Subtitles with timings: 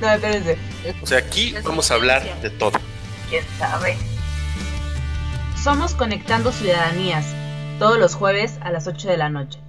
[0.00, 0.56] No, espérense.
[1.02, 2.78] O sea, aquí vamos a hablar de todo.
[3.28, 3.96] ¿Quién sabe?
[5.62, 7.34] Somos Conectando Ciudadanías,
[7.78, 9.60] todos los jueves a las 8 de la noche.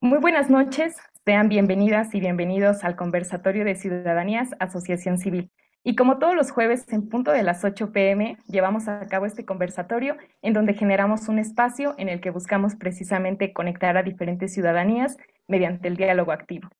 [0.00, 5.50] Muy buenas noches, sean bienvenidas y bienvenidos al conversatorio de Ciudadanías Asociación Civil.
[5.84, 9.44] Y como todos los jueves en punto de las 8 pm, llevamos a cabo este
[9.44, 15.18] conversatorio en donde generamos un espacio en el que buscamos precisamente conectar a diferentes ciudadanías
[15.46, 16.70] mediante el diálogo activo.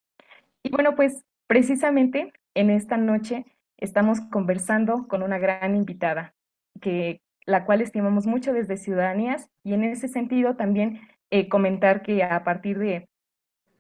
[0.62, 3.44] Y bueno, pues Precisamente en esta noche
[3.76, 6.32] estamos conversando con una gran invitada,
[6.80, 12.22] que, la cual estimamos mucho desde Ciudadanías y en ese sentido también eh, comentar que
[12.22, 13.08] a partir de,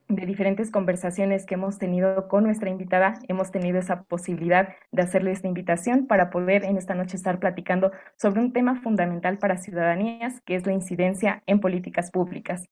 [0.08, 5.30] de diferentes conversaciones que hemos tenido con nuestra invitada, hemos tenido esa posibilidad de hacerle
[5.30, 10.40] esta invitación para poder en esta noche estar platicando sobre un tema fundamental para ciudadanías,
[10.40, 12.68] que es la incidencia en políticas públicas.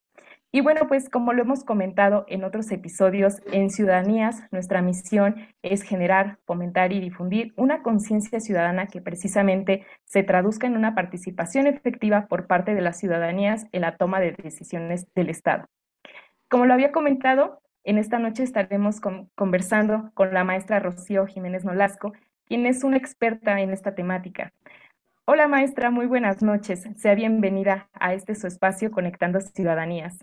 [0.50, 5.82] Y bueno, pues como lo hemos comentado en otros episodios, en Ciudadanías nuestra misión es
[5.82, 12.28] generar, fomentar y difundir una conciencia ciudadana que precisamente se traduzca en una participación efectiva
[12.28, 15.66] por parte de las ciudadanías en la toma de decisiones del Estado.
[16.48, 19.02] Como lo había comentado, en esta noche estaremos
[19.34, 22.14] conversando con la maestra Rocío Jiménez Nolasco,
[22.46, 24.54] quien es una experta en esta temática.
[25.26, 26.88] Hola maestra, muy buenas noches.
[26.96, 30.18] Sea bienvenida a este su espacio Conectando Ciudadanías.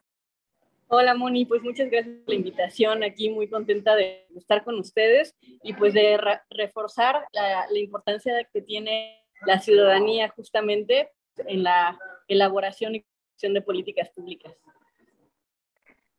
[0.87, 3.03] Hola Moni, pues muchas gracias por la invitación.
[3.03, 6.19] Aquí muy contenta de estar con ustedes y pues de
[6.51, 11.97] reforzar la, importancia que tiene la ciudadanía justamente en la
[12.27, 14.53] elaboración y construcción de políticas públicas.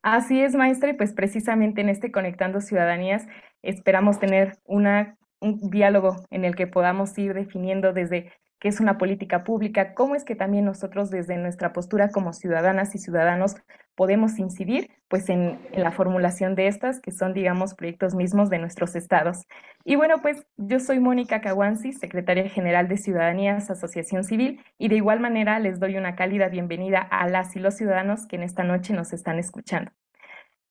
[0.01, 3.25] Así es, maestra, y pues precisamente en este Conectando Ciudadanías
[3.61, 8.97] esperamos tener una, un diálogo en el que podamos ir definiendo desde qué es una
[8.97, 13.55] política pública, cómo es que también nosotros desde nuestra postura como ciudadanas y ciudadanos
[13.97, 18.95] podemos incidir pues en, la formulación de estas, que son, digamos, proyectos mismos de nuestros
[18.95, 19.47] estados.
[19.83, 24.97] Y bueno, pues yo soy Mónica Caguanzi, secretaria general de Ciudadanías Asociación Civil, y de
[24.97, 28.63] igual manera les doy una cálida bienvenida a las y los ciudadanos que en esta
[28.63, 29.91] noche nos están escuchando.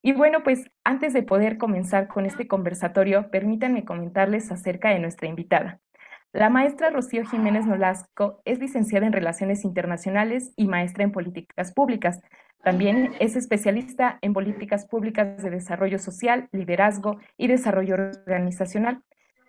[0.01, 5.27] Y bueno, pues antes de poder comenzar con este conversatorio, permítanme comentarles acerca de nuestra
[5.27, 5.81] invitada.
[6.33, 12.19] La maestra Rocío Jiménez Nolasco es licenciada en Relaciones Internacionales y maestra en Políticas Públicas.
[12.63, 19.03] También es especialista en políticas públicas de desarrollo social, liderazgo y desarrollo organizacional.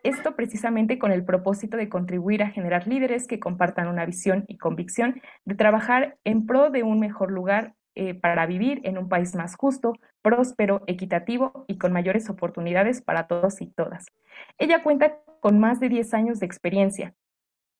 [0.04, 4.56] Esto precisamente con el propósito de contribuir a generar líderes que compartan una visión y
[4.56, 9.34] convicción de trabajar en pro de un mejor lugar eh, para vivir en un país
[9.34, 14.06] más justo, próspero, equitativo y con mayores oportunidades para todos y todas.
[14.56, 17.14] Ella cuenta con más de 10 años de experiencia.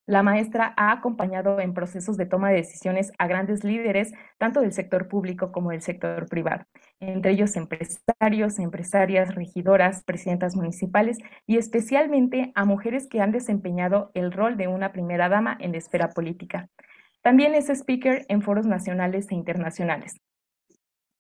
[0.07, 4.73] La maestra ha acompañado en procesos de toma de decisiones a grandes líderes, tanto del
[4.73, 6.65] sector público como del sector privado,
[6.99, 14.33] entre ellos empresarios, empresarias, regidoras, presidentas municipales y especialmente a mujeres que han desempeñado el
[14.33, 16.69] rol de una primera dama en la esfera política.
[17.29, 20.17] También es speaker en foros nacionales e internacionales.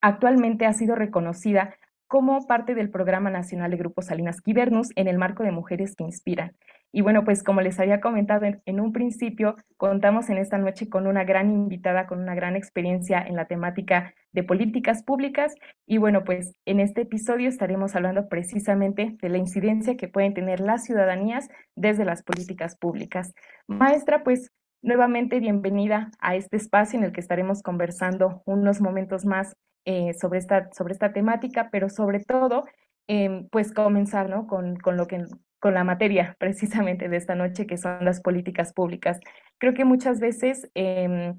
[0.00, 1.74] Actualmente ha sido reconocida
[2.06, 6.04] como parte del Programa Nacional de Grupos Salinas Quibernus en el marco de Mujeres que
[6.04, 6.56] Inspiran.
[6.92, 11.06] Y bueno, pues como les había comentado en, un principio, contamos en esta noche con
[11.06, 15.52] una gran invitada, con una gran experiencia en la temática de políticas públicas.
[15.84, 20.60] Y bueno, pues en este episodio estaremos hablando precisamente de la incidencia que pueden tener
[20.60, 23.34] las ciudadanías desde las políticas públicas.
[23.66, 24.50] Maestra, pues
[24.82, 30.38] nuevamente bienvenida a este espacio en el que estaremos conversando unos momentos más eh, sobre,
[30.38, 32.64] esta, sobre esta temática, pero sobre todo,
[33.06, 34.46] em, pues comenzar ¿no?
[34.46, 35.24] con, con, lo que,
[35.60, 39.19] con la materia precisamente de esta noche, que son las políticas públicas.
[39.58, 41.36] Creo que muchas veces em,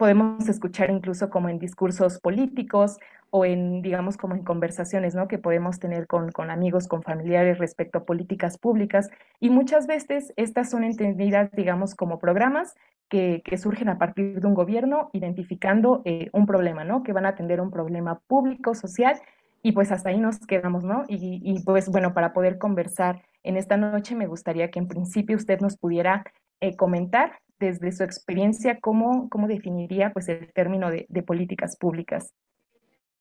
[0.00, 2.96] podemos escuchar incluso como en discursos políticos
[3.28, 5.28] o en, digamos, como en conversaciones, ¿no?
[5.28, 9.10] Que podemos tener con, con, amigos, con familiares respecto a políticas públicas.
[9.40, 12.74] Y muchas veces estas son entendidas, digamos, como programas
[13.10, 17.02] que, surgen a partir de un gobierno identificando eh, un problema, ¿no?
[17.02, 19.20] Que van a atender un problema público, social,
[19.62, 21.04] y pues hasta ahí nos quedamos, ¿no?
[21.08, 25.60] Y, pues bueno, para poder conversar en esta noche me gustaría que en principio usted
[25.60, 26.24] nos pudiera
[26.60, 32.34] eh, comentar desde su experiencia cómo, cómo definiría pues el término de, de políticas públicas.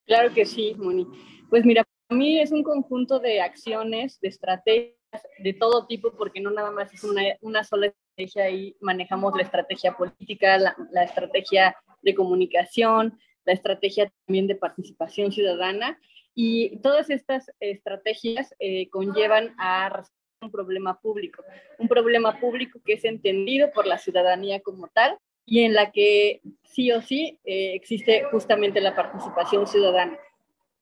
[0.06, 1.06] Claro que sí, Moni.
[1.50, 4.96] Pues mira, para mí es un conjunto de acciones, de estrategias
[5.40, 9.44] de todo tipo, porque no nada más es una, una sola estrategia y manejamos la
[9.44, 16.00] estrategia política, la, la estrategia de comunicación, la estrategia también de participación ciudadana
[16.36, 20.04] y todas estas estrategias eh, conllevan a
[20.42, 21.44] un problema público,
[21.78, 26.42] un problema público que es entendido por la ciudadanía como tal y en la que
[26.64, 30.18] sí o sí eh, existe justamente la participación ciudadana.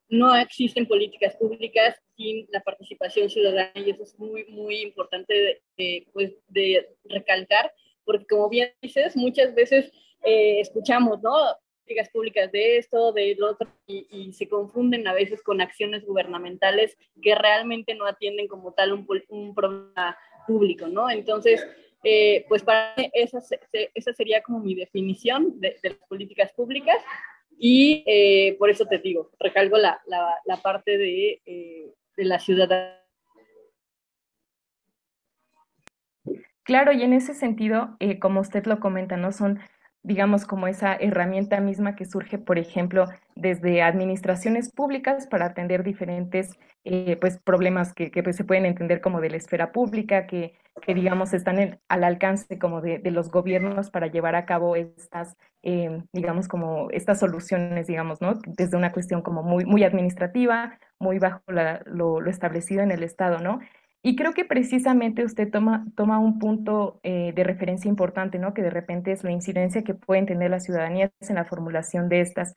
[0.09, 6.07] No existen políticas públicas sin la participación ciudadana y eso es muy, muy importante de,
[6.13, 7.73] pues, de recalcar,
[8.05, 9.91] porque como bien dices, muchas veces
[10.23, 11.33] eh, escuchamos, ¿no?
[11.87, 16.97] Políticas públicas de esto, de lo otro, y, se confunden a veces con acciones gubernamentales
[17.21, 21.09] que realmente no atienden como tal un, un problema público, ¿no?
[21.09, 21.65] Entonces,
[22.03, 23.39] eh, pues para mí esa,
[23.71, 26.97] esa, sería como mi definición de, las políticas públicas
[27.57, 32.39] y eh, por eso te digo, recalco la, la, la parte de, eh, de la
[32.39, 33.01] ciudadanía.
[36.63, 39.31] Claro, y en ese sentido, como usted lo comenta, ¿no?
[39.31, 39.57] Son
[40.07, 46.57] digamos, como esa herramienta misma que surge, por ejemplo, desde administraciones públicas para atender diferentes
[46.85, 50.53] eh, pues, problemas que, que pues, se pueden entender como de la esfera pública, que,
[50.81, 55.35] que digamos, están al alcance como de, de, los gobiernos para llevar a cabo estas,
[55.61, 58.35] eh, digamos, como estas soluciones, digamos, ¿no?
[58.45, 63.03] Desde una cuestión como muy, muy administrativa, muy bajo la, lo, lo establecido en el
[63.03, 63.59] Estado, ¿no?
[64.03, 68.53] Y creo que precisamente usted toma, toma un punto eh, de referencia importante, ¿no?
[68.53, 72.21] Que de repente es la incidencia que pueden tener las ciudadanías en la formulación de
[72.21, 72.55] estas.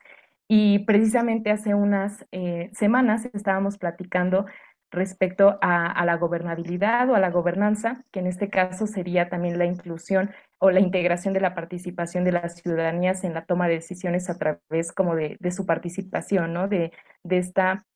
[0.49, 4.47] Y precisamente hace unas eh, semanas estábamos platicando
[4.91, 9.65] respecto a, la gobernabilidad o a la gobernanza, que en este caso sería también la
[9.65, 14.29] inclusión o la integración de la participación de las ciudadanías en la toma de decisiones
[14.29, 16.69] a través como de, de su participación, ¿no?
[16.69, 16.93] De,
[17.23, 17.87] de esta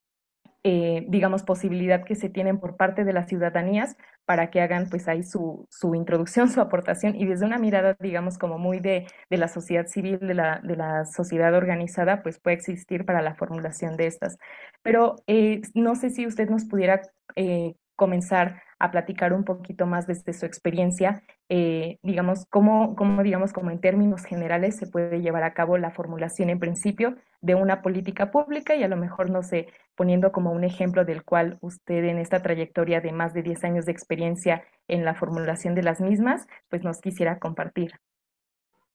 [0.67, 5.07] eh, digamos, posibilidad que se tienen por parte de las ciudadanías para que hagan pues
[5.07, 9.37] ahí su, su introducción, su aportación y desde una mirada, digamos, como muy de, de
[9.37, 13.95] la sociedad civil, de la, de la, sociedad organizada, pues puede existir para la formulación
[13.95, 14.39] de estas.
[14.81, 16.99] Pero eh, no sé si usted nos pudiera
[17.35, 23.53] eh, comenzar a platicar un poquito más desde su experiencia, eh, digamos, cómo, cómo, digamos,
[23.53, 27.81] como en términos generales se puede llevar a cabo la formulación en principio de una
[27.81, 32.03] política pública y a lo mejor, no sé, poniendo como un ejemplo del cual usted
[32.05, 35.99] en esta trayectoria de más de 10 años de experiencia en la formulación de las
[36.01, 37.91] mismas, pues nos quisiera compartir.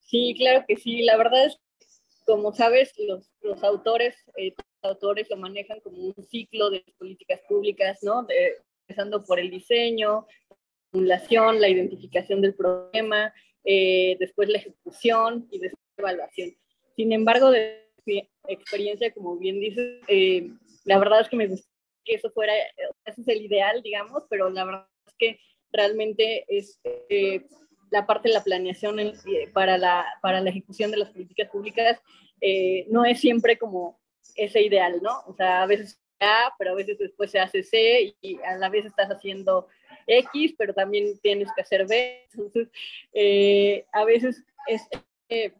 [0.01, 1.03] Sí, claro que sí.
[1.03, 1.61] La verdad es,
[2.27, 7.99] como sabes, los, los autores, eh, autores lo manejan como un ciclo de políticas públicas,
[8.03, 8.27] ¿no?
[8.91, 10.57] Empezando por el diseño, la
[10.91, 13.33] formulación, la identificación del problema,
[13.65, 16.57] eh, después la ejecución y después la evaluación.
[16.97, 17.87] Sin embargo, de
[18.49, 20.51] experiencia, como bien dices, eh,
[20.85, 21.69] la verdad es que me gusta
[22.05, 22.53] que eso fuera,
[23.05, 25.39] ese es el ideal, digamos, pero la verdad es que
[25.71, 27.47] realmente es eh,
[27.93, 28.97] la parte de la planeación
[29.53, 32.01] para, la, para la ejecución de las políticas públicas
[32.89, 34.01] no es siempre como
[34.35, 35.21] ese ideal, ¿no?
[35.27, 38.69] O sea, a veces a, pero a veces después se hace C y a la
[38.69, 39.69] vez estás haciendo
[40.07, 42.27] X, pero también tienes que hacer B.
[42.33, 42.69] Entonces,
[43.13, 44.83] eh, a veces es,
[45.29, 45.53] eh,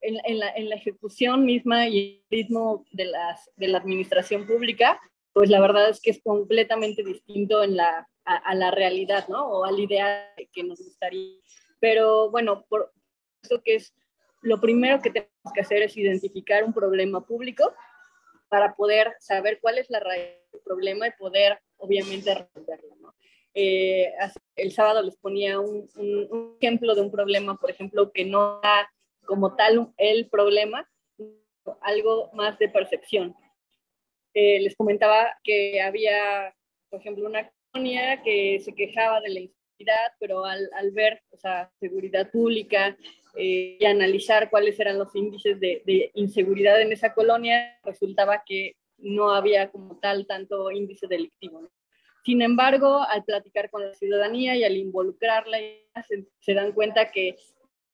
[0.00, 5.00] en, la, en, la, ejecución misma y el ritmo de, las, de la administración pública,
[5.32, 9.46] pues la verdad es que es completamente distinto en la, a, la realidad, ¿no?
[9.46, 11.36] O al ideal que nos gustaría.
[11.80, 12.92] Pero bueno, por
[13.42, 13.94] eso que es
[14.42, 17.74] lo primero que tenemos que hacer es identificar un problema público
[18.48, 22.96] para poder saber cuál es la raíz del problema y poder, obviamente, resolverlo.
[23.00, 23.14] ¿no?
[23.54, 24.12] Eh,
[24.56, 28.90] el sábado les ponía un, un, ejemplo de un problema, por ejemplo, que no da
[29.24, 30.88] como tal el problema,
[31.82, 33.34] algo más de percepción.
[34.34, 36.54] Eh, les comentaba que había,
[36.90, 41.36] por ejemplo, una colonia que se quejaba de la inseguridad, pero al, al ver, o
[41.36, 42.96] sea, seguridad pública,
[43.38, 49.30] eh, y analizar cuáles eran los índices de, inseguridad en esa colonia, resultaba que no
[49.30, 51.70] había como tal tanto índice delictivo.
[52.24, 55.58] Sin embargo, al platicar con la ciudadanía y al involucrarla,
[56.08, 57.36] se, se dan cuenta que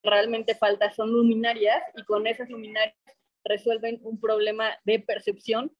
[0.01, 2.95] realmente falta son luminarias y con esas luminarias
[3.43, 5.71] resuelven un problema de percepción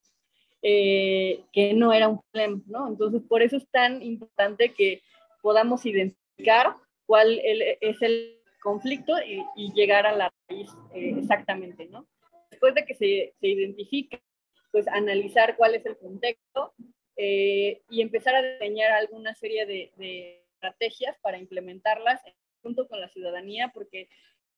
[0.62, 2.88] eh, que no era un problema, ¿no?
[2.88, 5.02] Entonces, por eso es tan importante que
[5.42, 8.35] podamos identificar cuál es el
[8.66, 9.12] conflicto
[9.54, 12.08] y, llegar a la raíz eh, exactamente, ¿no?
[12.50, 14.24] Después de que se, se, identifique,
[14.72, 16.74] pues analizar cuál es el contexto
[17.16, 22.20] eh, y empezar a diseñar alguna serie de, de, estrategias para implementarlas
[22.60, 24.08] junto con la ciudadanía, porque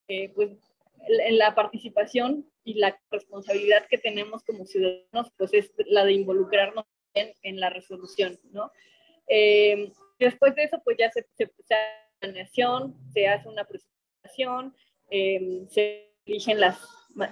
[0.07, 0.53] eh, pues
[1.07, 6.87] en la participación y la responsabilidad que tenemos como ciudadanos, pues es la de involucrarnos
[7.13, 8.73] en, en la resolución, ¿no?
[10.19, 13.67] después de eso, pues ya se, se, se hace planeación, se hace una
[15.11, 16.79] eh, se eligen las,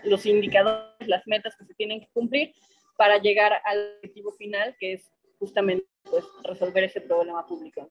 [0.05, 2.53] los indicadores, las metas que se tienen que cumplir
[2.97, 7.91] para llegar al objetivo final, que es justamente pues, resolver ese problema público.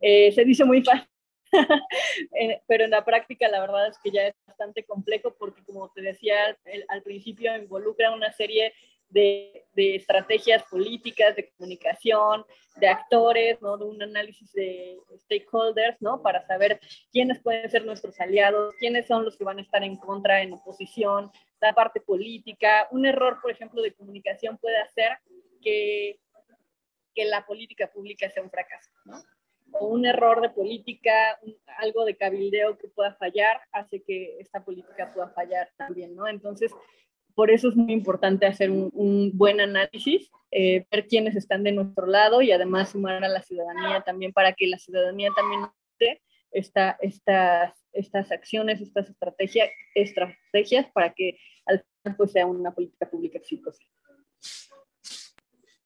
[0.00, 1.08] Eh, se dice muy fácil,
[2.66, 6.00] pero en la práctica la verdad es que ya es bastante complejo porque, como te
[6.00, 8.72] decía el, al principio, involucra una serie
[9.10, 12.44] de, de, estrategias políticas, de comunicación,
[12.76, 13.76] de actores, ¿no?
[13.76, 16.22] de un análisis de stakeholders, ¿no?
[16.22, 16.80] para saber
[17.12, 20.52] quiénes pueden ser nuestros aliados, quiénes son los que van a estar en contra, en
[20.52, 22.88] oposición, la parte política.
[22.90, 25.18] Un error, por ejemplo, de comunicación puede hacer
[25.62, 26.18] que,
[27.14, 28.90] que la política pública sea un fracaso.
[29.04, 29.22] ¿no?
[29.72, 34.64] o un error de política, un, algo de cabildeo que pueda fallar, hace que esta
[34.64, 36.26] política pueda fallar también, ¿no?
[36.26, 36.72] Entonces,
[37.34, 42.06] por eso es muy importante hacer un, buen análisis, eh, ver quiénes están de nuestro
[42.06, 45.62] lado y además sumar a la ciudadanía también para que la ciudadanía también
[46.52, 53.08] esta, estas, estas acciones, estas estrategias, estrategias para que al final pues, sea una política
[53.08, 53.82] pública exitosa.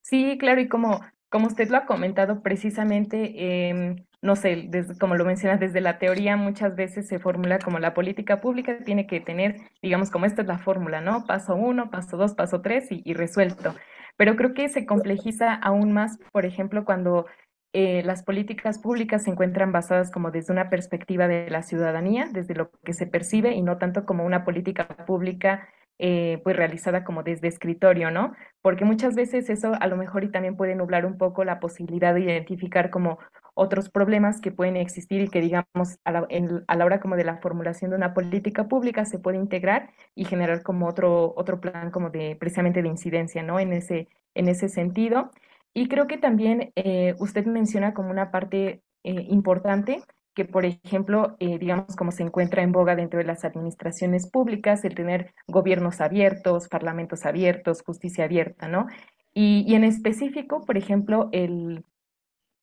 [0.00, 1.00] Sí, claro, y como
[1.34, 6.36] como usted lo ha comentado precisamente, eh, no sé, como lo mencionas, desde la teoría
[6.36, 10.46] muchas veces se formula como la política pública tiene que tener, digamos, como esta es
[10.46, 11.26] la fórmula, ¿no?
[11.26, 13.74] Paso uno, paso dos, paso tres y, y resuelto.
[14.16, 17.26] Pero creo que se complejiza aún más, por ejemplo, cuando
[17.72, 22.54] eh, las políticas públicas se encuentran basadas como desde una perspectiva de la ciudadanía, desde
[22.54, 25.66] lo que se percibe y no tanto como una política pública
[25.98, 28.34] eh, pues realizada como desde escritorio, ¿no?
[28.62, 32.14] Porque muchas veces eso a lo mejor y también puede nublar un poco la posibilidad
[32.14, 33.18] de identificar como
[33.54, 37.90] otros problemas que pueden existir y que digamos a la, hora como de la formulación
[37.90, 42.36] de una política pública se puede integrar y generar como otro, otro plan como de
[42.38, 43.60] precisamente de incidencia, ¿no?
[43.60, 45.30] En ese, en ese sentido.
[45.72, 50.02] Y creo que también eh, usted menciona como una parte eh, importante
[50.34, 54.84] que, por ejemplo, eh, digamos, como se encuentra en boga dentro de las administraciones públicas,
[54.84, 58.86] el tener gobiernos abiertos, parlamentos abiertos, justicia abierta, ¿no?
[59.32, 61.84] Y, y en específico, por ejemplo, el,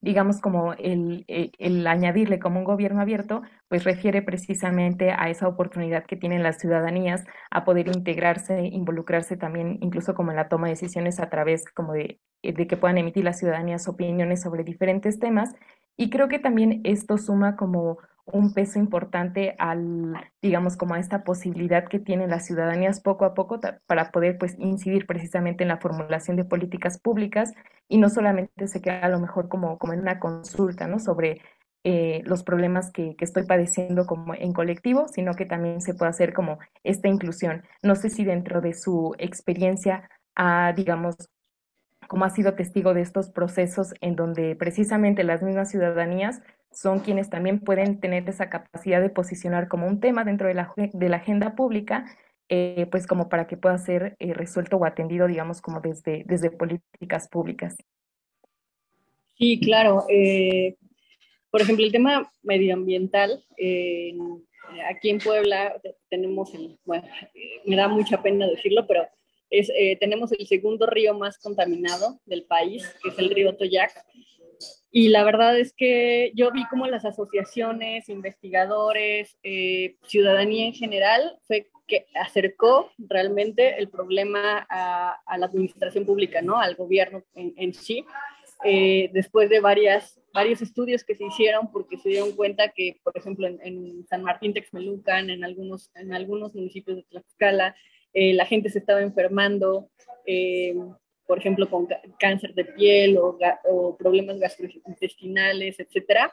[0.01, 5.47] digamos, como el, el, el, añadirle como un gobierno abierto, pues refiere precisamente a esa
[5.47, 10.67] oportunidad que tienen las ciudadanías a poder integrarse, involucrarse también, incluso como en la toma
[10.67, 15.19] de decisiones a través como de, de que puedan emitir las ciudadanías opiniones sobre diferentes
[15.19, 15.53] temas
[15.97, 21.23] y creo que también esto suma como un peso importante al, digamos, como a esta
[21.23, 25.77] posibilidad que tienen las ciudadanías poco a poco para poder pues incidir precisamente en la
[25.77, 27.51] formulación de políticas públicas
[27.87, 30.99] y no solamente se queda a lo mejor como, como en una consulta, ¿no?
[30.99, 31.41] Sobre
[31.83, 36.11] eh, los problemas que, que, estoy padeciendo como en colectivo, sino que también se puede
[36.11, 37.63] hacer como esta inclusión.
[37.81, 41.15] No sé si dentro de su experiencia ha, digamos,
[42.11, 47.29] como ha sido testigo de estos procesos en donde precisamente las mismas ciudadanías son quienes
[47.29, 52.05] también pueden tener esa capacidad de posicionar como un tema dentro de la, agenda pública,
[52.49, 56.51] eh, pues como para que pueda ser eh, resuelto o atendido, digamos, como desde, desde
[56.51, 57.77] políticas públicas.
[59.37, 60.03] Sí, claro.
[60.09, 60.75] Eh,
[61.49, 63.41] por ejemplo, el tema medioambiental,
[64.89, 67.07] aquí en Puebla tenemos, el, bueno,
[67.65, 69.07] me da mucha pena decirlo, pero
[69.51, 73.91] es, eh, tenemos el segundo río más contaminado del país, que es el río Toyac.
[74.91, 81.37] Y la verdad es que yo vi como las asociaciones, investigadores, eh, ciudadanía en general,
[81.43, 86.59] fue que acercó realmente el problema a, a la administración pública, ¿no?
[86.59, 88.05] Al gobierno en, en sí.
[88.63, 93.17] Eh, después de varias, varios estudios que se hicieron, porque se dieron cuenta que, por
[93.17, 97.75] ejemplo, en, en San Martín Texmelucan, en algunos, en algunos municipios de Tlaxcala,
[98.13, 99.89] eh, la gente se estaba enfermando,
[100.25, 100.75] eh,
[101.25, 101.87] por ejemplo, con
[102.19, 106.31] cáncer de piel o, o problemas gastrointestinales, etcétera.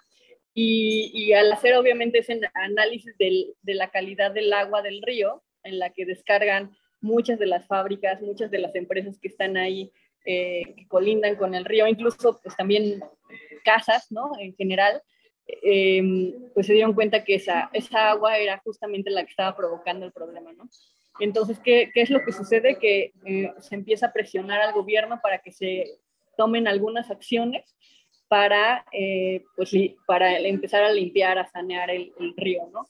[0.54, 5.44] Y, y, al hacer obviamente ese análisis del, de la calidad del agua del río,
[5.62, 9.92] en la que descargan muchas de las fábricas, muchas de las empresas que están ahí,
[10.24, 13.00] eh, que colindan con el río, incluso pues también
[13.64, 14.32] casas, ¿no?
[14.38, 15.00] En general,
[15.46, 16.02] eh,
[16.54, 20.12] pues se dieron cuenta que esa, esa agua era justamente la que estaba provocando el
[20.12, 20.68] problema, ¿no?
[21.20, 22.78] Entonces, ¿qué, qué es lo que sucede?
[22.78, 25.98] Que eh, se empieza a presionar al gobierno para que se
[26.36, 27.74] tomen algunas acciones
[28.28, 29.70] para, eh, pues,
[30.06, 32.88] para empezar a limpiar, a sanear el, el río, ¿no?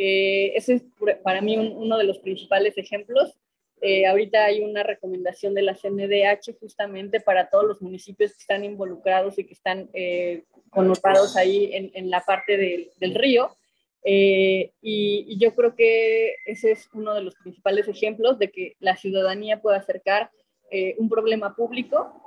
[0.00, 0.82] Eh, ese es
[1.24, 3.36] para mí un, uno de los principales ejemplos.
[3.80, 8.64] Eh, ahorita hay una recomendación de la CNDH justamente para todos los municipios que están
[8.64, 13.56] involucrados y que están eh, connotados ahí en, en la parte de, del río,
[14.04, 18.76] eh, y, y, yo creo que ese es uno de los principales ejemplos de que
[18.78, 20.30] la ciudadanía puede acercar
[20.70, 22.22] eh, un problema público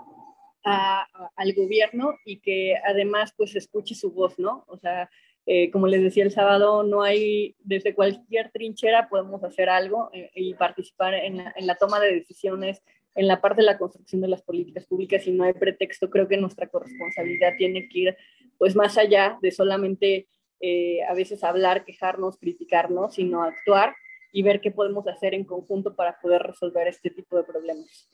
[0.63, 4.63] al gobierno y que además pues escuche su voz, ¿no?
[4.67, 5.09] O sea,
[5.47, 10.29] eh, como les decía el sábado, no hay, desde cualquier trinchera podemos hacer algo eh,
[10.35, 12.83] y participar en la, en la, toma de decisiones,
[13.15, 16.11] en la parte de la construcción de las políticas públicas y no hay pretexto.
[16.11, 18.17] Creo que nuestra corresponsabilidad tiene que ir
[18.59, 20.27] pues más allá de solamente
[20.61, 23.95] eh, a veces hablar, quejarnos, criticarnos, sino actuar
[24.31, 28.09] y ver qué podemos hacer en conjunto para poder resolver este tipo de problemas.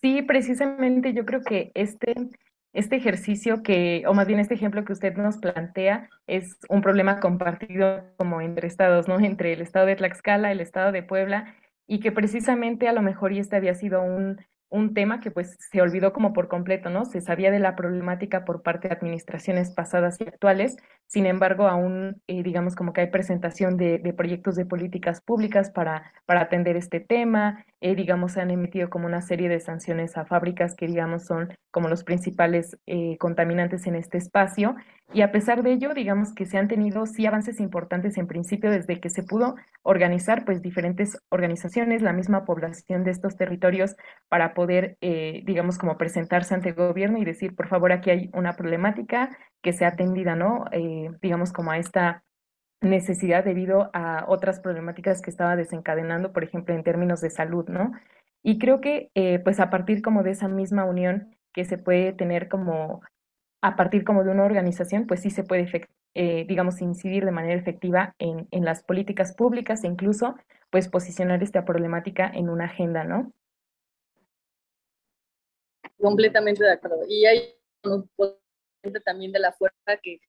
[0.00, 2.14] Sí, precisamente yo creo que este
[2.74, 7.20] este ejercicio que, o más bien este ejemplo que usted nos plantea, es un problema
[7.20, 9.20] compartido como entre estados, ¿no?
[9.20, 11.54] Entre el estado de Tlaxcala, el estado de Puebla,
[11.86, 15.56] y que precisamente a lo mejor y este había sido un, un tema que pues
[15.70, 17.04] se olvidó como por completo, ¿no?
[17.04, 22.20] Se sabía de la problemática por parte de administraciones pasadas y actuales, sin embargo, aún
[22.26, 26.76] eh, digamos como que hay presentación de, de, proyectos de políticas públicas para, para atender
[26.76, 30.86] este tema, eh, digamos, se han emitido como una serie de sanciones a fábricas que
[30.86, 34.74] digamos son como los principales eh, contaminantes en este espacio,
[35.12, 38.70] y a pesar de ello, digamos que se han tenido sí avances importantes en principio
[38.70, 43.96] desde que se pudo organizar pues diferentes organizaciones, la misma población de estos territorios
[44.30, 48.30] para poder, eh, digamos, como presentarse ante el gobierno y decir, por favor, aquí hay
[48.32, 50.64] una problemática que sea atendida, ¿no?
[51.20, 52.22] Digamos, como a esta
[52.84, 57.92] necesidad debido a otras problemáticas que estaba desencadenando, por ejemplo, en términos de salud, ¿no?
[58.42, 62.12] Y creo que, eh, pues, a partir como de esa misma unión que se puede
[62.12, 63.02] tener como
[63.62, 65.66] a partir como de una organización, pues sí se puede,
[66.14, 70.36] eh, digamos, incidir de manera efectiva en, en, las políticas públicas e incluso,
[70.70, 73.32] pues, posicionar esta problemática en una agenda, ¿no?
[75.98, 77.04] Completamente de acuerdo.
[77.08, 77.54] Y hay
[79.04, 80.20] también de la fuerza que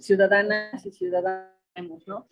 [0.00, 2.28] ciudadanas y ciudadanos tenemos, ¿no?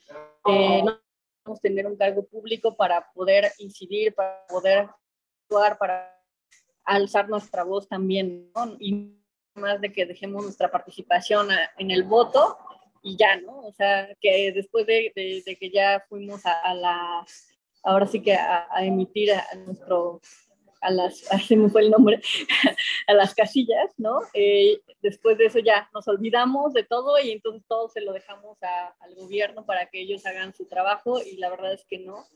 [0.47, 1.01] Eh, no
[1.43, 4.89] podemos tener un cargo público para poder incidir, para poder
[5.43, 6.15] actuar, para
[6.85, 8.77] alzar nuestra voz también, ¿no?
[8.79, 9.15] Y
[9.55, 12.57] más de que dejemos nuestra participación en el voto
[13.03, 13.61] y ya, ¿no?
[13.61, 17.27] O sea, que después de, de, que ya fuimos a, la,
[17.83, 20.21] ahora sí que a, a emitir a, nuestro,
[20.81, 22.21] a las, se me fue el nombre,
[23.07, 24.21] a las casillas, ¿no?
[24.35, 28.59] Eh, después de eso ya nos olvidamos de todo y entonces todo se lo dejamos
[28.63, 32.27] al gobierno para que ellos hagan su trabajo y la verdad es que no.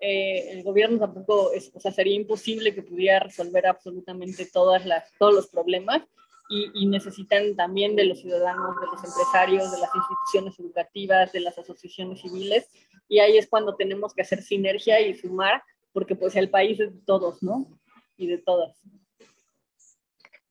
[0.00, 5.12] Eh, el gobierno tampoco, es, o sea, sería imposible que pudiera resolver absolutamente todas las,
[5.18, 6.02] todos los problemas
[6.50, 11.56] y, necesitan también de los ciudadanos, de los empresarios, de las instituciones educativas, de las
[11.56, 12.68] asociaciones civiles.
[13.08, 16.92] Y ahí es cuando tenemos que hacer sinergia y sumar, porque pues el país es
[16.92, 17.68] de todos, ¿no?
[18.20, 18.76] Y de todas.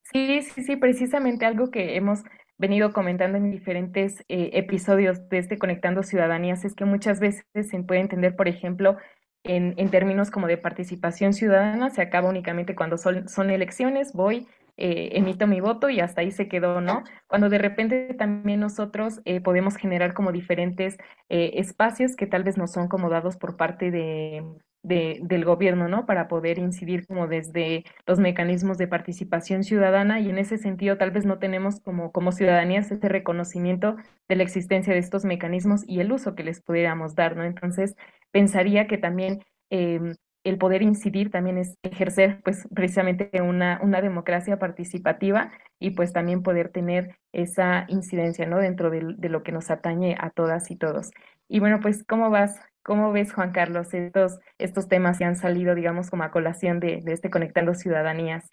[0.02, 2.24] Sí, sí, sí, precisamente algo que hemos
[2.58, 7.84] venido comentando en diferentes eh, episodios de este Conectando Ciudadanías es que muchas veces se
[7.84, 8.98] puede entender, por ejemplo,
[9.44, 14.48] en, en términos como de participación ciudadana, se acaba únicamente cuando son, son elecciones, voy,
[14.78, 17.04] eh, emito mi voto y hasta ahí se quedó, ¿no?
[17.28, 20.98] Cuando de repente también nosotros eh, podemos generar como diferentes
[21.30, 24.44] espacios que tal vez no son como dados por parte de,
[24.84, 26.06] de, del gobierno, ¿no?
[26.06, 31.12] Para poder incidir como desde los mecanismos de participación ciudadana y en ese sentido tal
[31.12, 36.00] vez no tenemos como, como ciudadanías ese reconocimiento de la existencia de estos mecanismos y
[36.00, 37.44] el uso que les pudiéramos dar, ¿no?
[37.44, 37.96] Entonces,
[38.32, 40.14] pensaría que también eh,
[40.44, 46.44] el poder incidir también es ejercer pues precisamente una, una democracia participativa y pues también
[46.44, 48.58] poder tener esa incidencia ¿no?
[48.58, 51.12] dentro de, de, lo que nos atañe a todas y todos.
[51.48, 52.60] Y bueno, pues ¿cómo vas?
[52.90, 57.02] ¿Cómo ves, Juan Carlos, estos, estos temas que han salido, digamos, como a colación de,
[57.04, 58.50] de este Conectando Ciudadanías?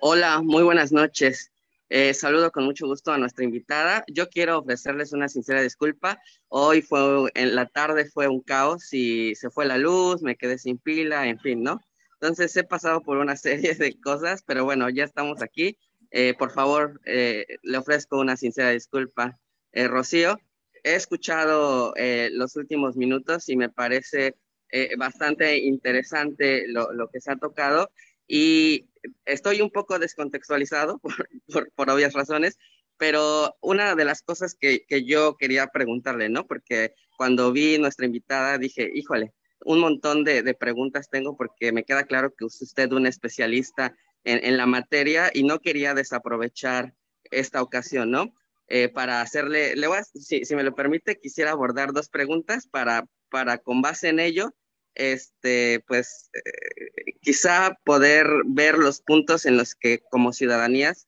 [0.00, 1.52] Hola, muy buenas noches.
[1.90, 4.04] Eh, saludo con mucho gusto a nuestra invitada.
[4.08, 6.18] Yo quiero ofrecerles una sincera disculpa.
[6.48, 10.56] Hoy fue, en la tarde fue un caos y se fue la luz, me quedé
[10.56, 11.82] sin pila, en fin, ¿no?
[12.14, 15.76] Entonces he pasado por una serie de cosas, pero bueno, ya estamos aquí.
[16.10, 19.38] Eh, por favor, eh, le ofrezco una sincera disculpa.
[19.74, 20.40] Rocío,
[20.88, 24.36] he escuchado eh, los últimos minutos y me parece
[24.70, 27.90] eh, bastante interesante lo, lo que se ha tocado
[28.26, 28.88] y
[29.24, 32.58] estoy un poco descontextualizado por, por, por, obvias razones,
[32.96, 36.46] pero una de las cosas que, que, yo quería preguntarle, ¿no?
[36.46, 39.32] Porque cuando vi nuestra invitada dije, híjole,
[39.64, 43.96] un montón de, de preguntas tengo porque me queda claro que es usted un especialista
[44.24, 46.94] en, en la materia y no quería desaprovechar
[47.30, 48.34] esta ocasión, ¿no?
[48.68, 53.80] Eh, para hacerle, le si, me lo permite, quisiera abordar dos preguntas para, para con
[53.80, 54.54] base en ello,
[54.94, 61.06] este, pues eh, quizá poder ver los puntos en los que como ciudadanías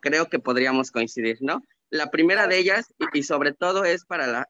[0.00, 1.62] creo que podríamos coincidir, ¿no?
[1.88, 4.48] La primera de ellas, y, sobre todo es para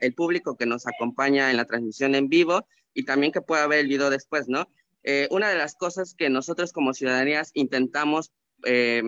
[0.00, 3.80] el público que nos acompaña en la transmisión en vivo y también que pueda ver
[3.80, 4.68] el video después, ¿no?
[5.04, 8.32] eh, una de las cosas que nosotros como ciudadanías intentamos
[8.64, 9.02] eh,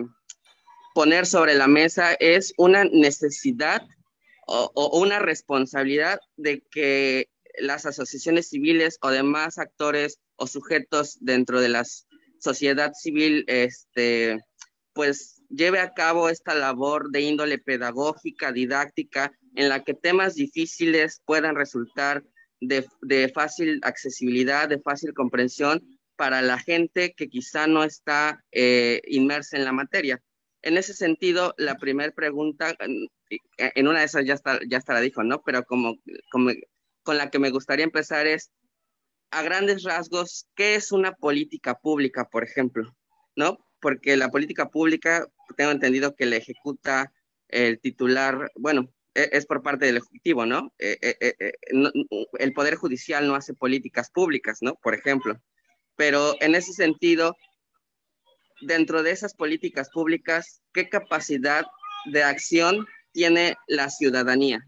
[0.93, 3.81] poner sobre la mesa es una necesidad
[4.47, 11.69] o, una responsabilidad de que las asociaciones civiles o demás actores o sujetos dentro de
[11.69, 11.83] la
[12.39, 14.39] sociedad civil, este,
[14.93, 21.21] pues lleve a cabo esta labor de índole pedagógica, didáctica, en la que temas difíciles
[21.25, 22.23] puedan resultar
[22.61, 25.81] de, de, fácil accesibilidad, de fácil comprensión
[26.15, 30.21] para la gente que quizá no está eh, inmersa en la materia.
[30.63, 35.01] En ese sentido, la primera pregunta, en una de esas ya está, ya está la
[35.01, 35.41] dijo, ¿no?
[35.41, 35.95] Pero como,
[36.31, 36.51] como
[37.03, 38.51] con la que me gustaría empezar es,
[39.31, 42.95] a grandes rasgos, ¿qué es una política pública, por ejemplo?
[43.35, 43.57] ¿No?
[43.79, 45.25] Porque la política pública,
[45.57, 47.11] tengo entendido que la ejecuta
[47.47, 50.73] el titular, bueno, e, es por parte del Ejecutivo, ¿no?
[50.79, 51.91] Eh, eh, no
[52.39, 54.75] el Poder Judicial no hace políticas públicas, ¿no?
[54.75, 55.35] Por ejemplo.
[55.95, 57.35] Pero en ese sentido,
[58.61, 61.65] dentro de esas políticas públicas, ¿qué capacidad
[62.05, 64.65] de acción tiene la ciudadanía?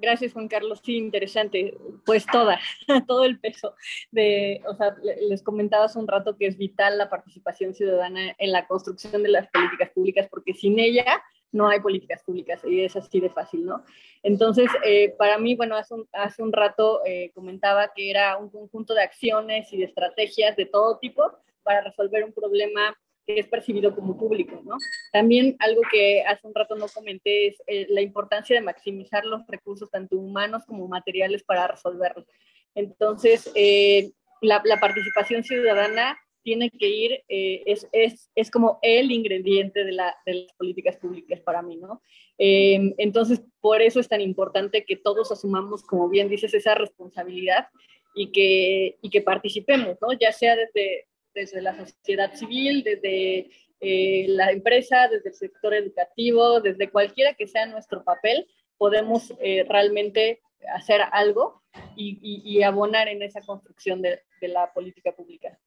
[0.00, 0.80] Gracias, Juan Carlos.
[0.84, 1.76] Sí, interesante.
[2.04, 2.60] Pues toda,
[3.06, 3.74] todo el peso
[4.10, 4.94] de, o sea,
[5.28, 9.30] les comentaba hace un rato que es vital la participación ciudadana en la construcción de
[9.30, 13.66] las políticas públicas, porque sin ella no hay políticas públicas y es así de fácil,
[13.66, 13.84] ¿no?
[14.22, 19.02] Entonces, eh, para mí, bueno, hace un, rato eh, comentaba que era un conjunto de
[19.02, 21.30] acciones y de estrategias de todo tipo
[21.62, 22.96] para resolver un problema
[23.26, 24.76] que es percibido como público, ¿no?
[25.12, 29.46] También algo que hace un rato no comenté es eh, la importancia de maximizar los
[29.46, 32.26] recursos tanto humanos como materiales para resolverlos.
[32.74, 39.84] Entonces, eh, la, participación ciudadana tiene que ir, eh, es, es, es, como el ingrediente
[39.84, 42.02] de, la, de, las políticas públicas para mí, ¿no?
[42.38, 47.68] Entonces, por eso es tan importante que todos asumamos, como bien dices, esa responsabilidad
[48.16, 50.12] y que, y que participemos, ¿no?
[50.18, 56.60] Ya sea desde, desde la sociedad civil, desde eh, la empresa, desde el sector educativo,
[56.60, 58.46] desde cualquiera que sea nuestro papel,
[58.78, 60.40] podemos eh, realmente
[60.74, 61.62] hacer algo
[61.96, 65.58] y, abonar en esa construcción de la política pública.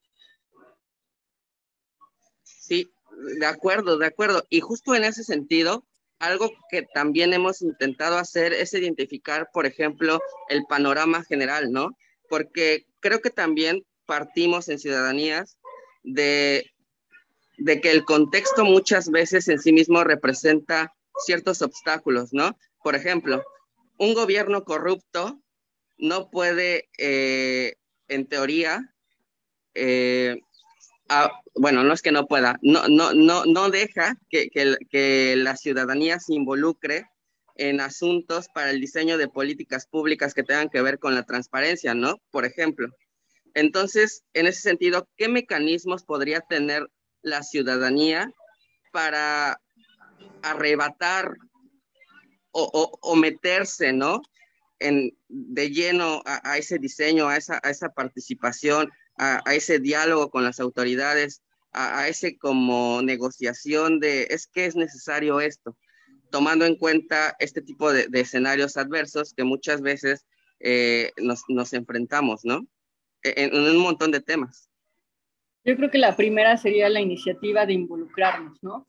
[2.42, 2.90] Sí,
[3.38, 4.44] de acuerdo, de acuerdo.
[4.48, 5.84] Y justo en ese sentido,
[6.18, 11.96] algo que también hemos intentado hacer es identificar, por ejemplo, el panorama general, ¿no?
[12.28, 15.58] Porque creo que también partimos en ciudadanías
[16.02, 16.70] de,
[17.58, 22.56] de que el contexto muchas veces en sí mismo representa ciertos obstáculos, ¿no?
[22.82, 23.42] Por ejemplo,
[23.98, 25.40] un gobierno corrupto
[25.98, 27.76] no puede, eh,
[28.08, 28.94] en teoría,
[29.74, 30.38] eh,
[31.54, 35.56] bueno, no es que no pueda, no, no, no, no deja que, que, que, la
[35.56, 37.06] ciudadanía se involucre
[37.54, 41.94] en asuntos para el diseño de políticas públicas que tengan que ver con la transparencia,
[41.94, 42.20] ¿no?
[42.30, 42.88] Por ejemplo.
[43.56, 46.90] Entonces, en ese sentido, ¿qué mecanismos podría tener
[47.22, 48.30] la ciudadanía
[48.92, 49.58] para
[50.42, 51.38] arrebatar
[52.52, 54.20] o, meterse, ¿no?
[54.78, 60.44] En, de lleno a, ese diseño, a esa, a esa participación, a, ese diálogo con
[60.44, 61.42] las autoridades,
[61.72, 65.78] a, ese como negociación de es que es necesario esto,
[66.30, 70.26] tomando en cuenta este tipo de, de escenarios adversos que muchas veces
[70.60, 72.66] eh, nos, nos, enfrentamos, ¿no?
[73.36, 74.70] En, en, un montón de temas.
[75.64, 78.86] Yo creo que la primera sería la iniciativa de involucrarnos, ¿no?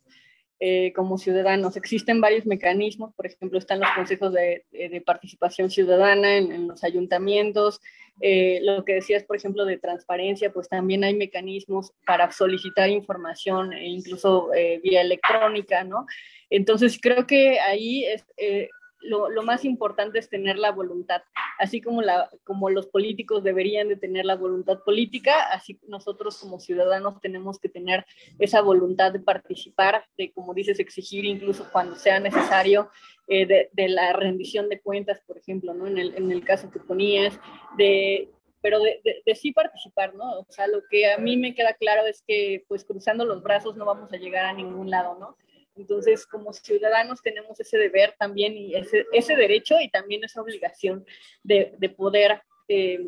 [0.60, 1.78] Eh, como ciudadanos.
[1.78, 6.84] Existen varios mecanismos, por ejemplo, están los consejos de, de, participación ciudadana en, en los
[6.84, 7.80] ayuntamientos,
[8.20, 13.74] eh, lo que decías, por ejemplo, de transparencia, pues también hay mecanismos para solicitar información,
[13.74, 16.08] e incluso eh, vía electrónica, ¿no?
[16.50, 18.70] Entonces, creo que ahí es, eh,
[19.02, 21.22] lo, lo, más importante es tener la voluntad,
[21.60, 26.60] así como, la, como los políticos deberían de tener la voluntad política, así nosotros como
[26.60, 28.06] ciudadanos tenemos que tener
[28.40, 32.90] esa voluntad de participar, de, como dices, exigir incluso cuando sea necesario,
[33.28, 35.86] eh, de, de, la rendición de cuentas, por ejemplo, ¿no?
[35.88, 37.38] En el, en el caso que ponías,
[37.78, 38.30] de,
[38.62, 40.40] pero de, de, de, sí participar, ¿no?
[40.40, 43.76] O sea, lo que a mí me queda claro es que, pues, cruzando los brazos
[43.76, 45.36] no vamos a llegar a ningún lado, ¿no?
[45.78, 51.06] Entonces, como ciudadanos tenemos ese deber también y ese, ese derecho y también esa obligación
[51.44, 53.00] de, de poder, eh,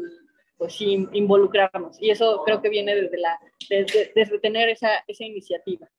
[0.58, 2.02] pues involucrarnos.
[2.02, 5.90] Y eso creo que viene desde, la, desde, desde tener esa, esa iniciativa.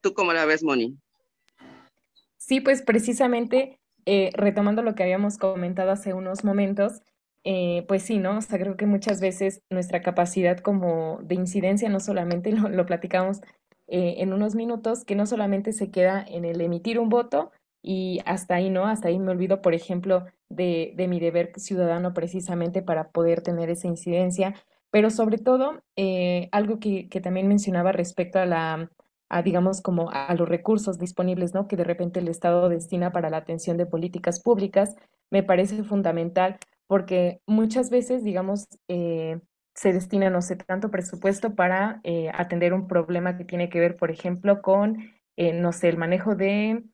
[0.00, 0.98] ¿Tú cómo la ves, Moni?
[2.36, 7.00] Sí, pues precisamente eh, retomando lo que habíamos comentado hace unos momentos,
[7.44, 8.38] eh, pues sí, ¿no?
[8.38, 12.86] O sea, creo que muchas veces nuestra capacidad como de incidencia no solamente, lo, lo
[12.86, 13.40] platicamos
[13.86, 17.52] eh, en unos minutos, que no solamente se queda en el emitir un voto
[17.82, 18.86] y hasta ahí, ¿no?
[18.86, 23.68] Hasta ahí me olvido, por ejemplo, de, de mi deber ciudadano precisamente para poder tener
[23.68, 24.54] esa incidencia,
[24.90, 28.90] pero sobre todo eh, algo que, que, también mencionaba respecto a la,
[29.28, 31.68] a, digamos, como a los recursos disponibles, ¿no?
[31.68, 34.96] Que de repente el Estado destina para la atención de políticas públicas,
[35.30, 39.40] me parece fundamental porque muchas veces, digamos, eh,
[39.74, 43.96] se destina, no sé, tanto presupuesto para eh, atender un problema que tiene que ver,
[43.96, 44.98] por ejemplo, con,
[45.36, 46.84] eh, no sé, el manejo de,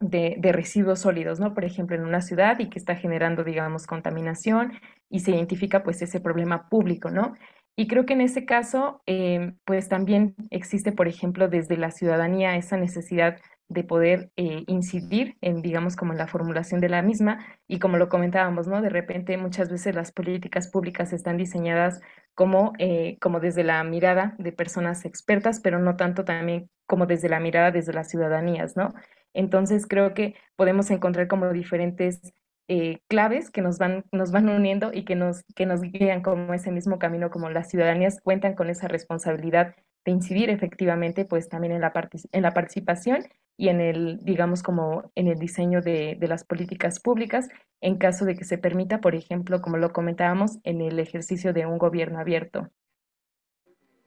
[0.00, 1.54] de, residuos sólidos, ¿no?
[1.54, 4.72] Por ejemplo, en una ciudad y que está generando, digamos, contaminación
[5.10, 7.34] y se identifica, pues, ese problema público, ¿no?
[7.74, 12.56] Y creo que en ese caso, eh, pues también existe, por ejemplo, desde la ciudadanía
[12.56, 13.38] esa necesidad
[13.72, 17.44] de poder eh, incidir en, digamos, como en la formulación de la misma.
[17.68, 18.82] Y como lo comentábamos, ¿no?
[18.82, 22.00] De repente muchas veces las políticas públicas están diseñadas
[22.34, 27.28] como, eh, como desde la mirada de personas expertas, pero no tanto también como desde
[27.28, 28.94] la mirada desde las ciudadanías, ¿no?
[29.34, 32.34] Entonces creo que podemos encontrar como diferentes
[32.68, 36.54] eh, claves que nos van, nos van uniendo y que nos, que nos guían como
[36.54, 41.72] ese mismo camino, como las ciudadanías cuentan con esa responsabilidad de incidir efectivamente pues también
[41.72, 41.92] en la,
[42.32, 47.00] en la participación y en el, digamos, como en el diseño de, de, las políticas
[47.00, 47.48] públicas
[47.80, 51.66] en caso de que se permita, por ejemplo, como lo comentábamos, en el ejercicio de
[51.66, 52.70] un gobierno abierto.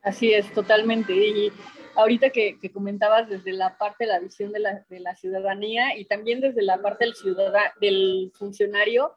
[0.02, 1.14] Así es, totalmente.
[1.14, 1.52] Y
[1.96, 5.98] ahorita que, que comentabas desde la parte de la visión de la, de la, ciudadanía
[5.98, 7.14] y también desde la parte del,
[7.82, 9.14] del funcionario,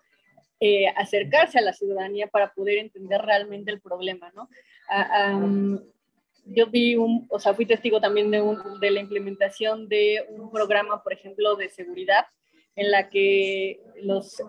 [0.61, 4.49] eh, acercarse a la ciudadanía para poder entender realmente el problema, ¿no?
[4.91, 5.79] Um,
[6.49, 10.51] yo vi un, o sea, fui testigo también de, un, de la implementación de un
[10.51, 12.27] programa, por ejemplo, de seguridad,
[12.77, 14.43] en la que los,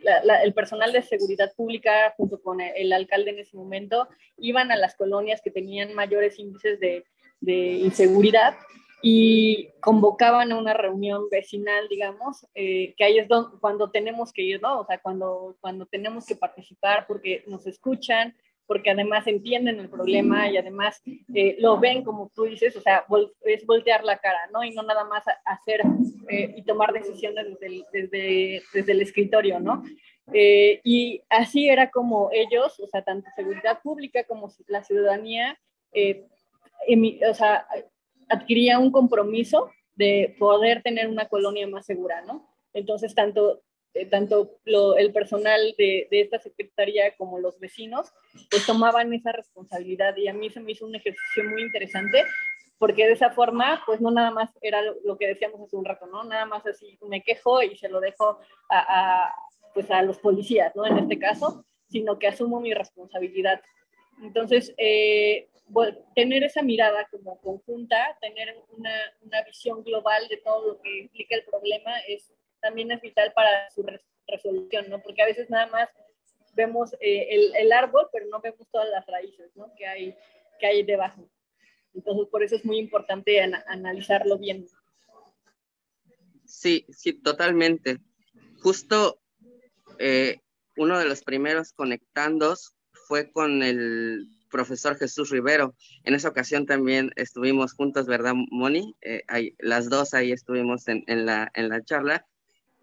[0.00, 4.70] la, el personal de seguridad pública, junto con el, el, alcalde en ese momento, iban
[4.70, 7.04] a las colonias que tenían mayores índices de,
[7.40, 8.54] de inseguridad
[9.02, 14.42] y convocaban a una reunión vecinal, digamos, eh, que ahí es donde, cuando tenemos que
[14.42, 14.80] ir, ¿no?
[14.80, 18.34] O sea, cuando, cuando tenemos que participar porque nos escuchan,
[18.66, 21.02] porque además entienden el problema y además
[21.34, 23.04] eh, lo ven como tú dices, o sea,
[23.44, 24.64] es voltear la cara, ¿no?
[24.64, 25.80] Y no nada más hacer
[26.28, 29.84] eh, y tomar decisiones desde el, desde, desde el escritorio, ¿no?
[30.32, 35.58] Eh, y así era como ellos, o sea, tanto seguridad pública como la ciudadanía,
[37.30, 37.66] o sea,
[38.28, 42.48] adquiría un compromiso de poder tener una colonia más segura, ¿no?
[42.74, 43.62] Entonces, tanto
[43.96, 48.12] eh, tanto el personal de, esta secretaría como los vecinos,
[48.50, 52.24] pues tomaban esa responsabilidad y a mí se me hizo un ejercicio muy interesante
[52.78, 56.06] porque de esa forma, pues no nada más era lo, que decíamos hace un rato,
[56.06, 56.24] ¿no?
[56.24, 58.78] Nada más así me quejo y se lo dejo a,
[59.28, 59.34] a,
[59.72, 60.86] pues a los policías, ¿no?
[60.86, 63.62] En este caso, sino que asumo mi responsabilidad.
[64.22, 65.48] Entonces, eh,
[66.14, 71.36] tener esa mirada como conjunta, tener una, una visión global de todo lo que implica
[71.36, 73.84] el problema es también es vital para su
[74.26, 75.00] resolución, ¿no?
[75.02, 75.88] Porque a veces nada más
[76.54, 79.72] vemos eh, el, el, árbol, pero no vemos todas las raíces, ¿no?
[79.76, 80.16] Que hay,
[80.58, 81.28] que hay debajo.
[81.94, 84.66] Entonces, por eso es muy importante an analizarlo bien.
[86.44, 87.98] Sí, sí, totalmente.
[88.62, 89.20] Justo
[89.98, 90.40] eh,
[90.76, 95.74] uno de los primeros conectandos fue con el profesor Jesús Rivero.
[96.04, 98.94] En esa ocasión también estuvimos juntos, ¿verdad, Moni?
[99.00, 99.22] Eh,
[99.58, 102.26] las dos ahí estuvimos en, en, la, en la charla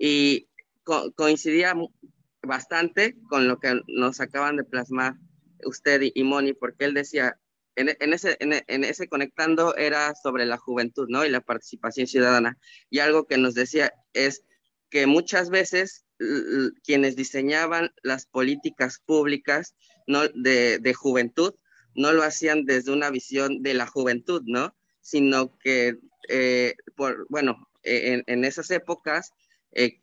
[0.05, 0.49] y
[0.83, 1.73] co coincidía
[2.41, 5.15] bastante con lo que nos acaban de plasmar
[5.63, 7.39] usted y, y Moni, porque él decía,
[7.77, 11.25] en, en, ese, en, en, ese conectando era sobre la juventud, ¿no?
[11.25, 12.57] Y la participación ciudadana.
[12.89, 14.43] Y algo que nos decía es
[14.89, 16.03] que muchas veces
[16.83, 19.73] quienes diseñaban las políticas públicas
[20.05, 20.27] ¿no?
[20.27, 21.53] de, de juventud
[21.95, 24.75] no lo hacían desde una visión de la juventud, ¿no?
[24.99, 29.31] Sino que, eh, por, bueno, en, en esas épocas
[29.75, 29.99] eh,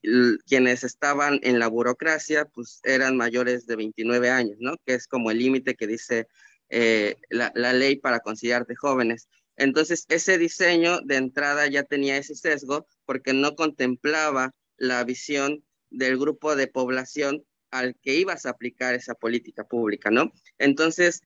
[0.47, 4.77] quienes estaban en la burocracia, pues eran mayores de 29 años, ¿no?
[4.85, 6.27] Que es como el límite que dice
[6.71, 9.29] eh, la, la, ley para considerarte jóvenes.
[9.57, 16.19] Entonces, ese diseño de entrada ya tenía ese sesgo porque no contemplaba la visión del
[16.19, 20.33] grupo de población al que ibas a aplicar esa política pública, ¿no?
[20.59, 21.23] Entonces,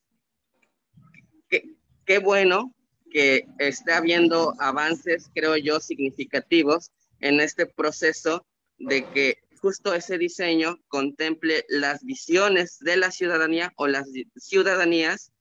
[1.49, 2.75] qué, qué bueno
[3.11, 6.91] que esté habiendo avances, creo yo, significativos
[7.25, 8.47] en este proceso
[8.79, 14.07] de que justo ese diseño contemple las visiones de la ciudadanía o las
[14.37, 15.33] ciudadanías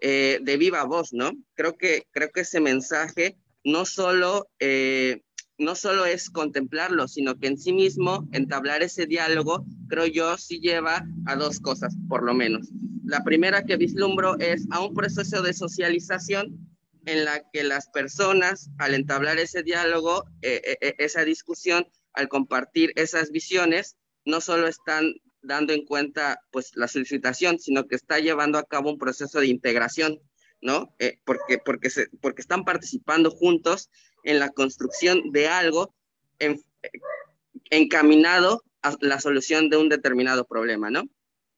[0.00, 1.30] eh, de viva voz, ¿no?
[1.54, 5.22] Creo que, creo que ese mensaje no solo, eh,
[5.58, 10.58] no solo es contemplarlo, sino que en sí mismo entablar ese diálogo, creo yo, sí
[10.58, 12.68] lleva a dos cosas, por lo menos.
[13.04, 16.68] La primera que vislumbro es a un proceso de socialización
[17.06, 22.92] en la que las personas, al entablar ese diálogo, eh, eh, esa discusión, al compartir
[22.96, 28.58] esas visiones, no solo están dando en cuenta pues la solicitación, sino que está llevando
[28.58, 30.20] a cabo un proceso de integración,
[30.60, 30.94] ¿no?
[30.98, 33.90] Eh, porque, porque, se, porque están participando juntos
[34.24, 35.94] en la construcción de algo
[37.70, 41.04] encaminado a la solución de un determinado problema, ¿no?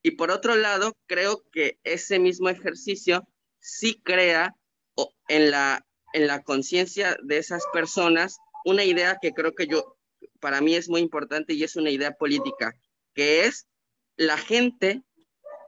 [0.03, 3.27] Y por otro lado, creo que ese mismo ejercicio
[3.59, 4.57] sí crea
[5.29, 9.97] en la, en la conciencia de esas personas una idea que creo que yo,
[10.41, 12.75] para mí es muy importante y es una idea política,
[13.15, 13.67] que es
[14.17, 15.03] la gente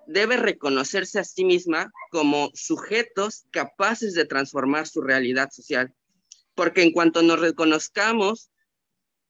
[0.07, 5.95] debe reconocerse a sí misma como sujetos capaces de transformar su realidad social.
[6.55, 8.51] Porque en cuanto nos reconozcamos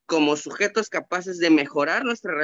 [0.06, 2.34] como sujetos capaces de mejorar nuestra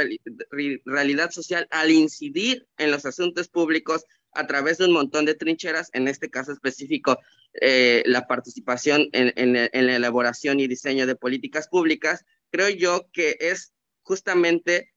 [0.85, 5.91] realidad social al incidir en los asuntos públicos a través de un montón de trincheras,
[5.93, 7.19] en este caso específico,
[7.61, 13.37] eh, la participación en, en la elaboración y diseño de políticas públicas, creo yo que
[13.41, 14.93] es justamente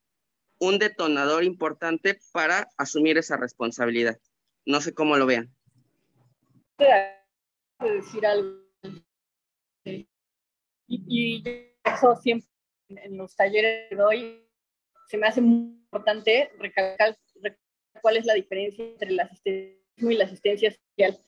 [0.59, 4.19] un detonador importante para asumir esa responsabilidad.
[4.65, 5.51] No sé cómo lo vean.
[7.79, 8.61] decir algo.
[10.87, 11.43] Y,
[11.83, 12.47] eso siempre
[12.89, 14.47] en los talleres de hoy
[15.07, 17.17] se me hace muy importante recalcar,
[18.01, 21.19] cuál es la diferencia entre el asistencialismo y la asistencia social.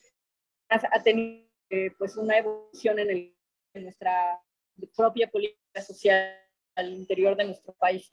[0.70, 3.36] Ha tenido eh, pues una evolución en, el,
[3.74, 4.42] en nuestra
[4.96, 6.36] propia política social
[6.76, 8.12] al interior de nuestro país.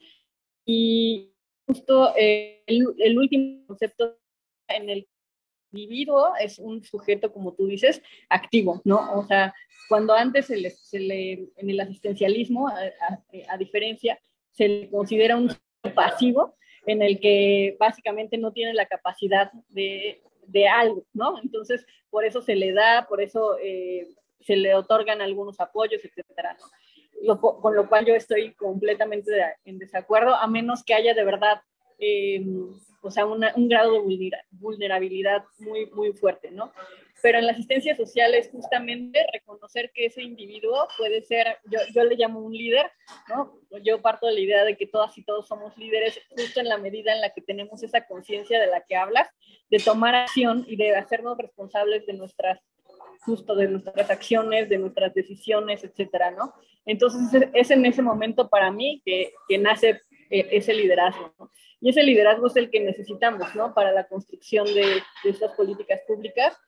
[0.64, 1.32] Y
[1.66, 4.18] justo eh, el, último concepto
[4.68, 5.08] en el
[5.72, 9.12] individuo es un sujeto, como tú dices, activo, ¿no?
[9.18, 9.54] O sea,
[9.88, 14.20] cuando antes se le, se le en el asistencialismo, a, diferencia,
[14.52, 15.50] se le considera un
[15.94, 21.40] pasivo en el que básicamente no tiene la capacidad de, de algo, ¿no?
[21.42, 24.08] Entonces, por eso se le da, por eso eh,
[24.40, 26.66] se le otorgan algunos apoyos, etcétera, ¿no?
[27.38, 29.30] con lo cual yo estoy completamente
[29.64, 31.60] en desacuerdo, a menos que haya de verdad,
[31.98, 32.42] eh,
[33.02, 36.72] o sea, un grado de vulnerabilidad muy, muy fuerte, ¿no?
[37.22, 42.04] Pero en la asistencia social es justamente reconocer que ese individuo puede ser, yo, yo
[42.04, 42.90] le llamo un líder,
[43.28, 43.58] ¿no?
[43.82, 46.78] Yo parto de la idea de que todas y todos somos líderes justo en la
[46.78, 49.28] medida en la que tenemos esa conciencia de la que hablas,
[49.70, 52.60] de tomar acción y de hacernos responsables de nuestras
[53.22, 56.54] justo de nuestras acciones, de nuestras decisiones, etcétera, ¿no?
[56.86, 61.50] Entonces es en ese momento para mí que, que nace eh, ese liderazgo, ¿no?
[61.82, 63.74] Y ese liderazgo es el que necesitamos, ¿no?
[63.74, 66.58] Para la construcción de, de estas políticas públicas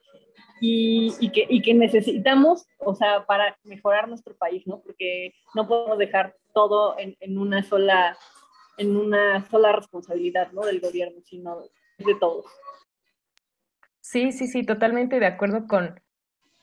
[0.65, 4.81] y, y, que, y, que, necesitamos, o sea, para mejorar nuestro país, ¿no?
[4.81, 8.17] Porque no podemos dejar todo en, en una sola
[8.79, 10.63] en una sola responsabilidad, ¿no?
[10.63, 11.63] Del gobierno, sino
[11.99, 12.47] de todos.
[14.01, 16.01] Sí, sí, sí, totalmente de acuerdo con,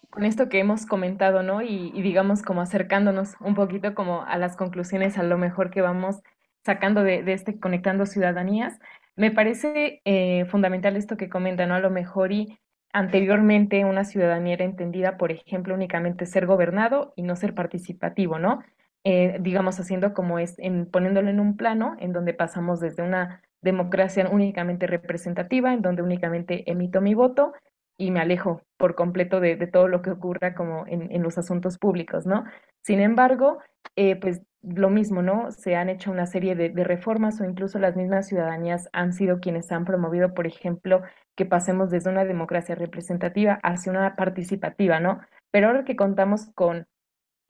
[0.09, 1.61] con esto que hemos comentado, ¿no?
[1.61, 6.21] Y, digamos como acercándonos un poquito como a las conclusiones, a lo mejor que vamos
[6.63, 8.79] sacando de, este Conectando Ciudadanías,
[9.15, 11.75] me parece eh, fundamental esto que comenta, ¿no?
[11.75, 12.57] A lo mejor y
[12.93, 18.63] anteriormente una ciudadanía era entendida, por ejemplo, únicamente ser gobernado y no ser participativo, ¿no?
[19.03, 23.41] Eh, digamos, haciendo como es, en, poniéndolo en un plano en donde pasamos desde una
[23.61, 27.53] democracia únicamente representativa, en donde únicamente emito mi voto,
[27.97, 32.25] y me alejo por completo de, todo lo que ocurra como en, los asuntos públicos,
[32.25, 32.45] ¿no?
[32.81, 33.59] Sin embargo,
[33.97, 35.51] eh, pues lo mismo, ¿no?
[35.51, 39.71] Se han hecho una serie de, reformas o incluso las mismas ciudadanías han sido quienes
[39.71, 41.01] han promovido, por ejemplo,
[41.35, 45.21] que pasemos desde una democracia representativa hacia una participativa, ¿no?
[45.51, 46.87] Pero ahora que contamos con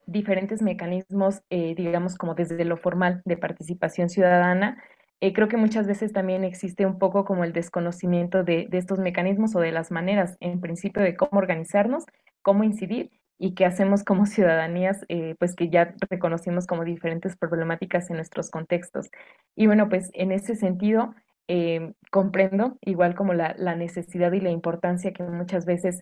[0.06, 4.82] diferentes mecanismos, eh, digamos, como desde lo formal de participación ciudadana,
[5.22, 9.56] eh, creo que muchas veces también existe un poco como el desconocimiento de, estos mecanismos
[9.56, 12.06] o de las maneras, en principio, de cómo organizarnos,
[12.42, 18.10] cómo incidir y qué hacemos como ciudadanías, eh, pues que ya reconocimos como diferentes problemáticas
[18.10, 19.10] en nuestros contextos.
[19.56, 21.16] Y bueno, pues en ese sentido,
[21.48, 26.02] eh, comprendo igual como la, necesidad y la importancia que muchas veces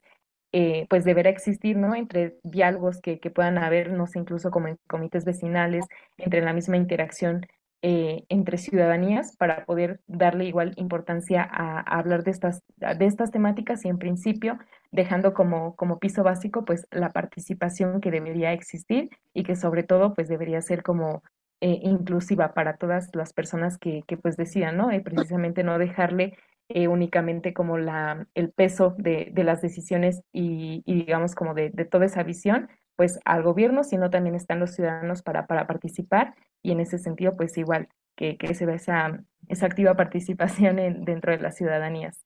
[0.89, 1.93] pues deberá existir, ¿no?
[1.93, 5.86] Entre diálogos que, que, puedan haber, no sé, incluso como en comités vecinales,
[6.17, 7.45] entre la misma interacción
[7.84, 13.86] eh, entre ciudadanías para poder darle igual importancia a, hablar de estas, de estas temáticas
[13.86, 14.58] y en principio
[14.91, 20.16] dejando como, como piso básico pues la participación que debería existir y que sobre todo
[20.16, 21.22] pues debería ser como
[21.62, 24.89] eh, inclusiva para todas las personas que, que pues decidan, ¿no?
[24.89, 26.36] Eh, precisamente no dejarle
[26.70, 31.86] únicamente como la, el peso de, de las decisiones y, y, digamos como de, de
[31.86, 36.72] toda esa visión, pues al gobierno, sino también están los ciudadanos para, para participar y
[36.72, 41.32] en ese sentido, pues igual que, que se ve esa, esa activa participación en, dentro
[41.32, 42.26] de las ciudadanías.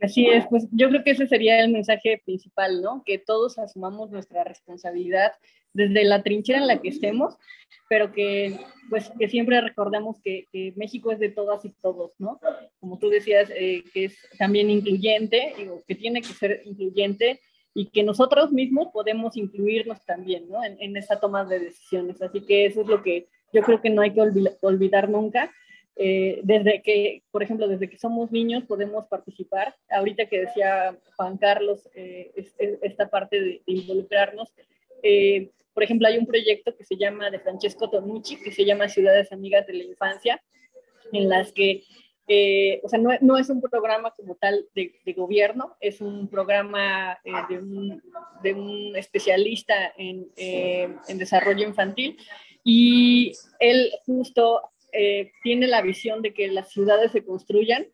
[0.00, 3.02] Así es, pues yo creo que ese sería el mensaje principal, ¿no?
[3.04, 5.32] Que todos asumamos nuestra responsabilidad
[5.72, 7.36] desde la trinchera en la que estemos,
[7.88, 8.58] pero que
[8.90, 12.40] pues que siempre recordemos que, México es de todas y todos, ¿no?
[12.78, 17.40] Como tú decías, eh, que es también incluyente, digo, que tiene que ser incluyente
[17.74, 20.64] y que nosotros mismos podemos incluirnos también, ¿no?
[20.64, 22.20] En, en esa toma de decisiones.
[22.22, 24.20] Así que eso es lo que yo creo que no hay que
[24.62, 25.50] olvidar nunca
[26.00, 29.74] eh, desde que, por ejemplo, desde que somos niños podemos participar.
[29.90, 32.30] Ahorita que decía Juan Carlos, eh,
[32.82, 34.48] esta parte de, involucrarnos.
[35.02, 38.88] Eh, por ejemplo, hay un proyecto que se llama de Francesco Tonucci, que se llama
[38.88, 40.40] Ciudades Amigas de la Infancia,
[41.12, 41.82] en las que,
[42.82, 47.18] o sea, no, es un programa como tal de, gobierno, es un programa
[47.48, 48.02] de un,
[48.42, 52.18] de, un, especialista en, en desarrollo infantil.
[52.64, 54.60] Y él justo
[54.92, 57.86] eh, tiene la visión de que las ciudades se construyan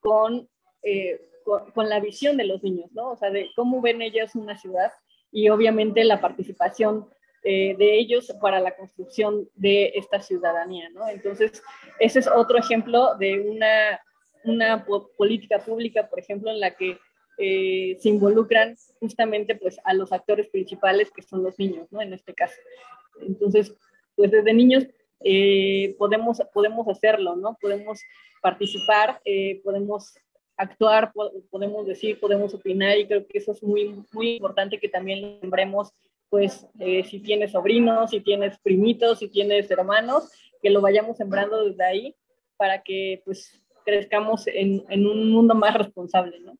[0.00, 0.48] con,
[0.82, 3.10] eh, con, la visión de los niños, ¿no?
[3.10, 4.92] O sea, de cómo ven ellos una ciudad
[5.30, 7.08] y obviamente la participación
[7.44, 11.08] eh, de ellos para la construcción de esta ciudadanía, ¿no?
[11.08, 11.62] Entonces,
[11.98, 14.00] ese es otro ejemplo de una,
[14.44, 14.86] una
[15.16, 16.98] política pública, por ejemplo, en la que
[17.38, 22.00] se involucran justamente pues a los actores principales que son los niños, ¿no?
[22.00, 22.54] En este caso.
[23.20, 23.74] Entonces,
[24.14, 24.86] pues desde niños
[25.24, 27.56] eh, podemos, podemos hacerlo, ¿no?
[27.60, 28.00] Podemos
[28.40, 30.14] participar, eh, podemos
[30.56, 31.12] actuar,
[31.50, 35.40] podemos decir, podemos opinar y creo que eso es muy, muy importante que también lo
[35.40, 35.92] lembremos,
[36.32, 40.30] pues eh, si tienes sobrinos, si tienes primitos, si tienes hermanos,
[40.62, 42.16] que lo vayamos sembrando desde ahí
[42.56, 46.56] para que pues crezcamos en, un mundo más responsable, ¿no?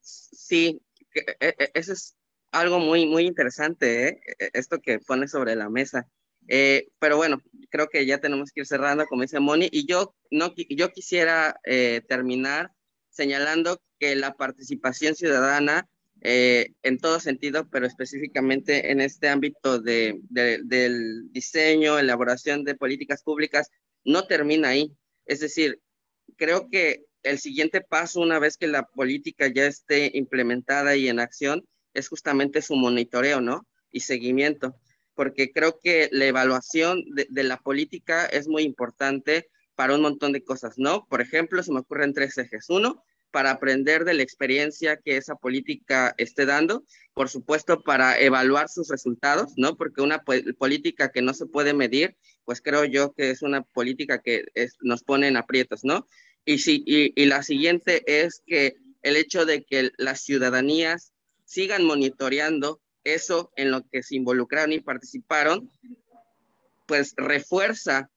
[0.00, 0.80] Sí,
[1.12, 2.16] e, e, ese es
[2.52, 4.20] algo muy, muy interesante, ¿eh?
[4.38, 6.06] E, esto que pone sobre la mesa.
[6.46, 10.14] Eh, pero bueno, creo que ya tenemos que ir cerrando, como dice Moni, y yo,
[10.30, 12.70] no, yo quisiera eh, terminar
[13.18, 15.88] señalando que la participación ciudadana,
[16.20, 23.70] en todo sentido, pero específicamente en este ámbito de, del diseño, elaboración de políticas públicas,
[24.04, 24.96] no termina ahí.
[25.26, 25.80] Es decir,
[26.36, 31.18] creo que el siguiente paso, una vez que la política ya esté implementada y en
[31.18, 33.66] acción, es justamente su monitoreo, ¿no?
[33.90, 34.76] Y seguimiento,
[35.14, 40.44] porque creo que la evaluación de, la política es muy importante para un montón de
[40.44, 41.06] cosas, ¿no?
[41.08, 42.66] Por ejemplo, se me ocurren tres ejes.
[42.68, 48.68] Uno, para aprender de la experiencia que esa política esté dando, por supuesto, para evaluar
[48.68, 49.76] sus resultados, ¿no?
[49.76, 50.22] Porque una
[50.58, 54.44] política que no se puede medir, pues creo yo que es una política que
[54.80, 56.06] nos pone en aprietos, ¿no?
[56.44, 61.12] Y, sí, y la siguiente es que el hecho de que las ciudadanías
[61.44, 65.70] sigan monitoreando eso en lo que se involucraron y participaron,
[66.86, 68.10] pues refuerza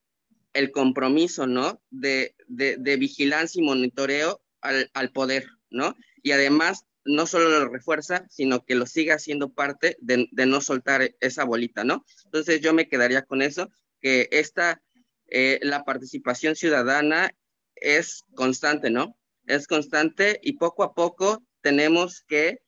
[0.53, 1.81] el compromiso, ¿no?
[1.89, 5.95] De, vigilancia y monitoreo al, poder, ¿no?
[6.23, 11.15] Y además, no solo lo refuerza, sino que lo siga siendo parte de, no soltar
[11.19, 12.05] esa bolita, ¿no?
[12.25, 14.81] Entonces yo me quedaría con eso, que esta,
[15.27, 17.35] eh, la participación ciudadana
[17.75, 19.17] es constante, ¿no?
[19.47, 22.59] Es constante y poco a poco tenemos que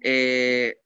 [0.00, 0.76] eh,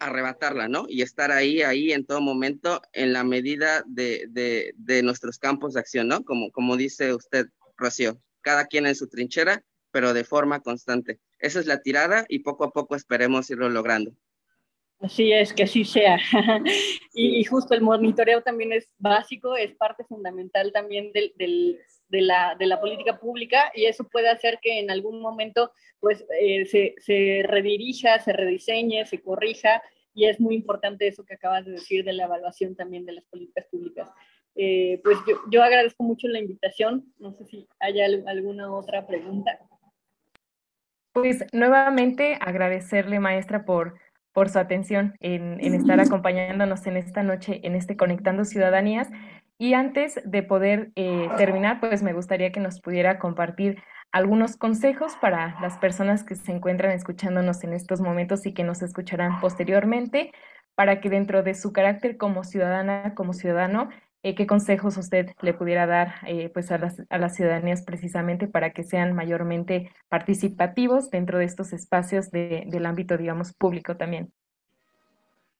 [0.00, 0.86] arrebatarla, ¿no?
[0.88, 4.26] Y estar ahí, ahí en todo momento, en la medida de,
[4.76, 6.24] de, nuestros campos de acción, ¿no?
[6.24, 11.18] Como, como dice usted, Rocío, cada quien en su trinchera, pero de forma constante.
[11.38, 14.12] Esa es la tirada y poco a poco esperemos irlo logrando.
[15.00, 16.18] Así es, que así sea.
[17.14, 21.32] y, justo el monitoreo también es básico, es parte fundamental también del,
[22.08, 26.24] de la, de la política pública y eso puede hacer que en algún momento pues
[26.38, 29.82] eh, se, se, redirija, se rediseñe, se corrija
[30.12, 33.24] y es muy importante eso que acabas de decir de la evaluación también de las
[33.24, 34.10] políticas públicas.
[34.54, 39.58] Eh, pues yo, yo, agradezco mucho la invitación, no sé si hay alguna otra pregunta.
[41.12, 43.94] Pues nuevamente agradecerle maestra por,
[44.32, 49.08] por su atención en, en estar acompañándonos en esta noche en este Conectando Ciudadanías.
[49.58, 53.82] Y antes de poder eh, terminar, pues me gustaría que nos pudiera compartir
[54.12, 58.82] algunos consejos para las personas que se encuentran escuchándonos en estos momentos y que nos
[58.82, 60.32] escucharán posteriormente,
[60.74, 63.90] para que dentro de su carácter como ciudadana, como ciudadano,
[64.22, 68.46] eh, qué consejos usted le pudiera dar eh, pues a las, a las ciudadanías precisamente
[68.46, 74.32] para que sean mayormente participativos dentro de estos espacios de, del ámbito, digamos, público también.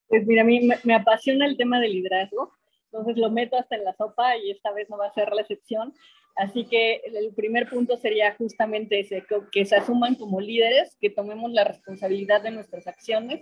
[0.07, 2.53] Pues mira, a mí me apasiona el tema del liderazgo
[2.91, 5.41] entonces lo meto hasta en la sopa y esta vez no va a ser la
[5.41, 5.93] excepción.
[6.35, 11.51] Así que el primer punto sería justamente ese, que, se asuman como líderes, que tomemos
[11.51, 13.41] la responsabilidad de nuestras acciones,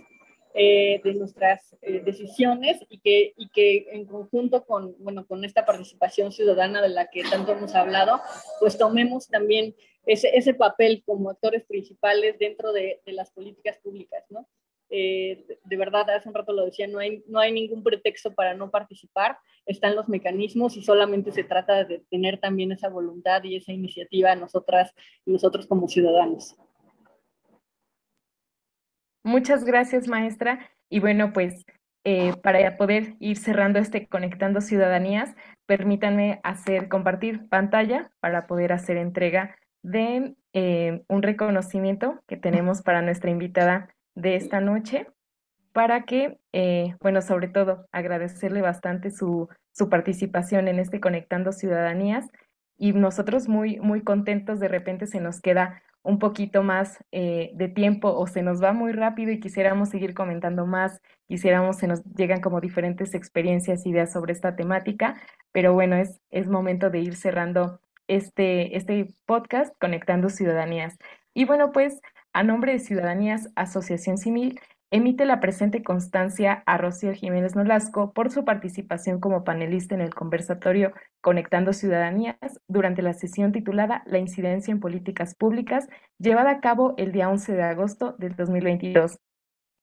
[0.54, 5.66] eh, de nuestras eh, decisiones y que, y que en conjunto con, bueno, con esta
[5.66, 8.20] participación ciudadana de la que tanto hemos hablado,
[8.60, 9.76] pues tomemos también
[10.06, 14.48] ese, ese papel como actores principales dentro de, de las políticas públicas, ¿no?
[14.90, 18.56] Eh, de verdad, hace un rato lo decía, no hay, no hay ningún pretexto para
[18.56, 23.56] no participar, están los mecanismos y solamente se trata de tener también esa voluntad y
[23.56, 24.96] esa iniciativa nosotras
[25.26, 26.56] nosotros como ciudadanos.
[29.30, 30.60] Muchas gracias, maestra.
[30.90, 31.64] Y bueno, pues
[32.04, 35.36] eh, para poder ir cerrando este Conectando Ciudadanías,
[35.68, 43.04] permítanme hacer compartir pantalla para poder hacer entrega de eh, un reconocimiento que tenemos para
[43.04, 45.06] nuestra invitada de esta noche
[45.74, 52.26] para que, eh, bueno, sobre todo agradecerle bastante su, su, participación en este Conectando Ciudadanías
[52.80, 57.68] y nosotros muy, muy contentos, de repente se nos queda un poquito más eh, de
[57.68, 62.04] tiempo o se nos va muy rápido y quisiéramos seguir comentando más, quisiéramos, se nos
[62.16, 65.22] llegan como diferentes experiencias, ideas sobre esta temática,
[65.52, 70.98] pero bueno, es, es momento de ir cerrando este, este podcast Conectando Ciudadanías.
[71.34, 72.02] Y bueno, pues
[72.34, 74.60] a nombre de Ciudadanías Asociación Civil,
[74.92, 80.14] emite la presente constancia a Rocío Jiménez Nolasco por su participación como panelista en el
[80.14, 82.38] conversatorio Conectando Ciudadanías
[82.68, 85.88] durante la sesión titulada La incidencia en políticas públicas,
[86.18, 89.20] llevada a cabo el día 11 de agosto del 2022.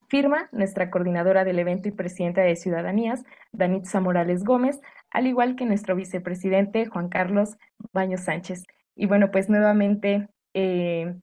[0.08, 4.80] Firma nuestra coordinadora del evento y presidenta de Ciudadanías, Danitza Morales Gómez,
[5.10, 7.56] al igual que nuestro vicepresidente Juan Carlos
[7.92, 8.64] Baños Sánchez.
[8.94, 11.16] Y bueno, pues nuevamente eh,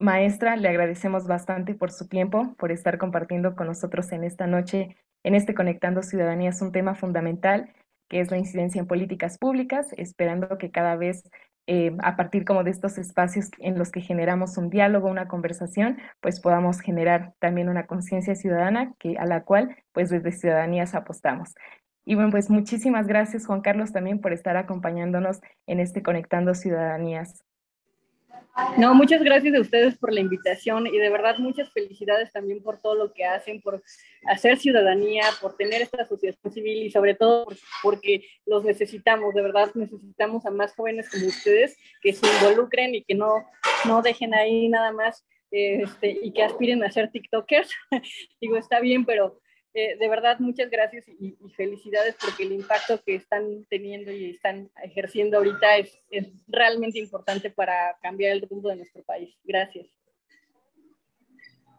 [0.00, 4.96] Maestra, le agradecemos bastante por su tiempo, por estar compartiendo con nosotros en esta noche,
[5.22, 7.72] en este Conectando Ciudadanías, un tema fundamental
[8.08, 11.30] que es la incidencia en políticas públicas, esperando que cada vez
[11.66, 15.98] eh, a partir como de estos espacios en los que generamos un diálogo, una conversación,
[16.20, 21.54] pues podamos generar también una conciencia ciudadana que, a la cual pues desde Ciudadanías apostamos.
[22.04, 27.44] Y bueno, pues muchísimas gracias Juan Carlos también por estar acompañándonos en este Conectando Ciudadanías.
[28.76, 32.80] No, muchas gracias a ustedes por la invitación y de verdad muchas felicidades también por
[32.80, 33.82] todo lo que hacen, por
[34.26, 37.46] hacer ciudadanía, por tener esta asociación civil y sobre todo
[37.82, 43.04] porque los necesitamos, de verdad necesitamos a más jóvenes como ustedes que se involucren y
[43.04, 43.46] que no,
[43.86, 47.70] no dejen ahí nada más este, y que aspiren a ser TikTokers.
[48.40, 49.40] Digo, está bien, pero
[49.72, 54.70] eh, de verdad, muchas gracias y, felicidades porque el impacto que están teniendo y están
[54.82, 55.98] ejerciendo ahorita es,
[56.48, 59.34] realmente importante para cambiar el rumbo de nuestro país.
[59.44, 59.86] Gracias.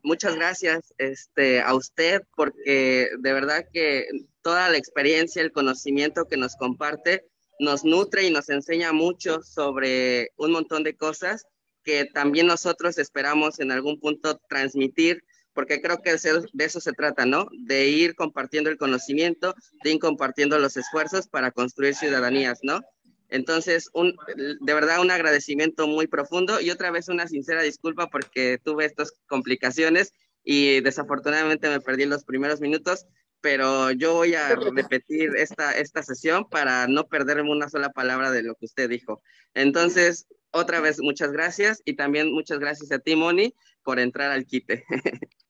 [0.04, 4.08] Muchas gracias este, a usted porque de verdad que
[4.42, 7.24] toda la experiencia, el conocimiento que nos comparte
[7.60, 11.46] nos nutre y nos enseña mucho sobre un montón de cosas
[11.84, 15.24] que también nosotros esperamos en algún punto transmitir
[15.54, 17.48] porque creo que de eso se trata, ¿no?
[17.52, 22.82] De ir compartiendo el conocimiento, de ir compartiendo los esfuerzos para construir ciudadanías, ¿no?
[23.30, 28.60] Entonces, un, de verdad, un agradecimiento muy profundo y otra vez una sincera disculpa porque
[28.62, 33.06] tuve estas complicaciones y desafortunadamente me perdí los primeros minutos,
[33.42, 38.44] pero yo voy a repetir esta, esta sesión para no perderme una sola palabra de
[38.44, 39.22] lo que usted dijo.
[39.54, 44.46] Entonces, otra vez, muchas gracias y también muchas gracias a ti, Moni, por entrar al
[44.46, 44.86] quite.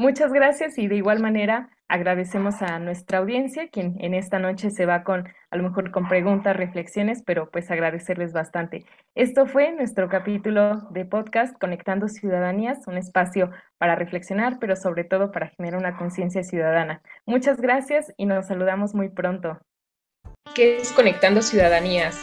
[0.00, 4.86] Muchas gracias y de igual manera agradecemos a nuestra audiencia, quien en esta noche se
[4.86, 8.84] va con, a lo mejor con preguntas, reflexiones, pero pues agradecerles bastante.
[9.16, 15.32] Esto fue nuestro capítulo de podcast Conectando Ciudadanías, un espacio para reflexionar, pero sobre todo
[15.32, 17.02] para generar una conciencia ciudadana.
[17.26, 19.58] Muchas gracias y nos saludamos muy pronto.
[20.54, 22.22] ¿Qué es Conectando Ciudadanías?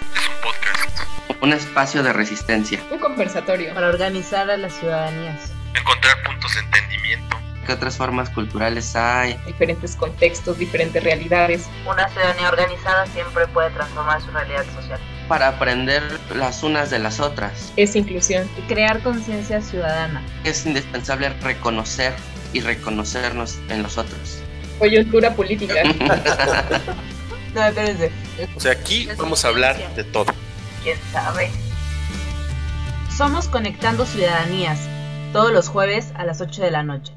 [1.42, 2.80] Un espacio de resistencia.
[2.90, 3.74] Un conversatorio.
[3.74, 5.52] Para organizar a las ciudadanías.
[5.78, 7.45] Encontrar puntos de entendimiento.
[7.66, 9.38] ¿Qué otras formas culturales hay?
[9.46, 11.68] Diferentes contextos, diferentes realidades.
[11.88, 15.00] Una ciudadanía organizada siempre puede transformar su realidad social.
[15.28, 16.04] Para aprender
[16.36, 17.74] las unas de las otras.
[17.76, 18.48] Es inclusión.
[18.58, 20.24] Y crear conciencia ciudadana.
[20.44, 22.14] Es indispensable reconocer
[22.54, 24.44] y reconocernos en los otros.
[24.78, 25.84] Coyuntura política.
[27.56, 28.12] no, espérense.
[28.56, 30.32] O sea, aquí vamos a hablar de todo
[30.86, 31.50] quién sabe.
[33.10, 34.80] Somos Conectando Ciudadanías,
[35.34, 37.15] todos los jueves a las 8 de la noche.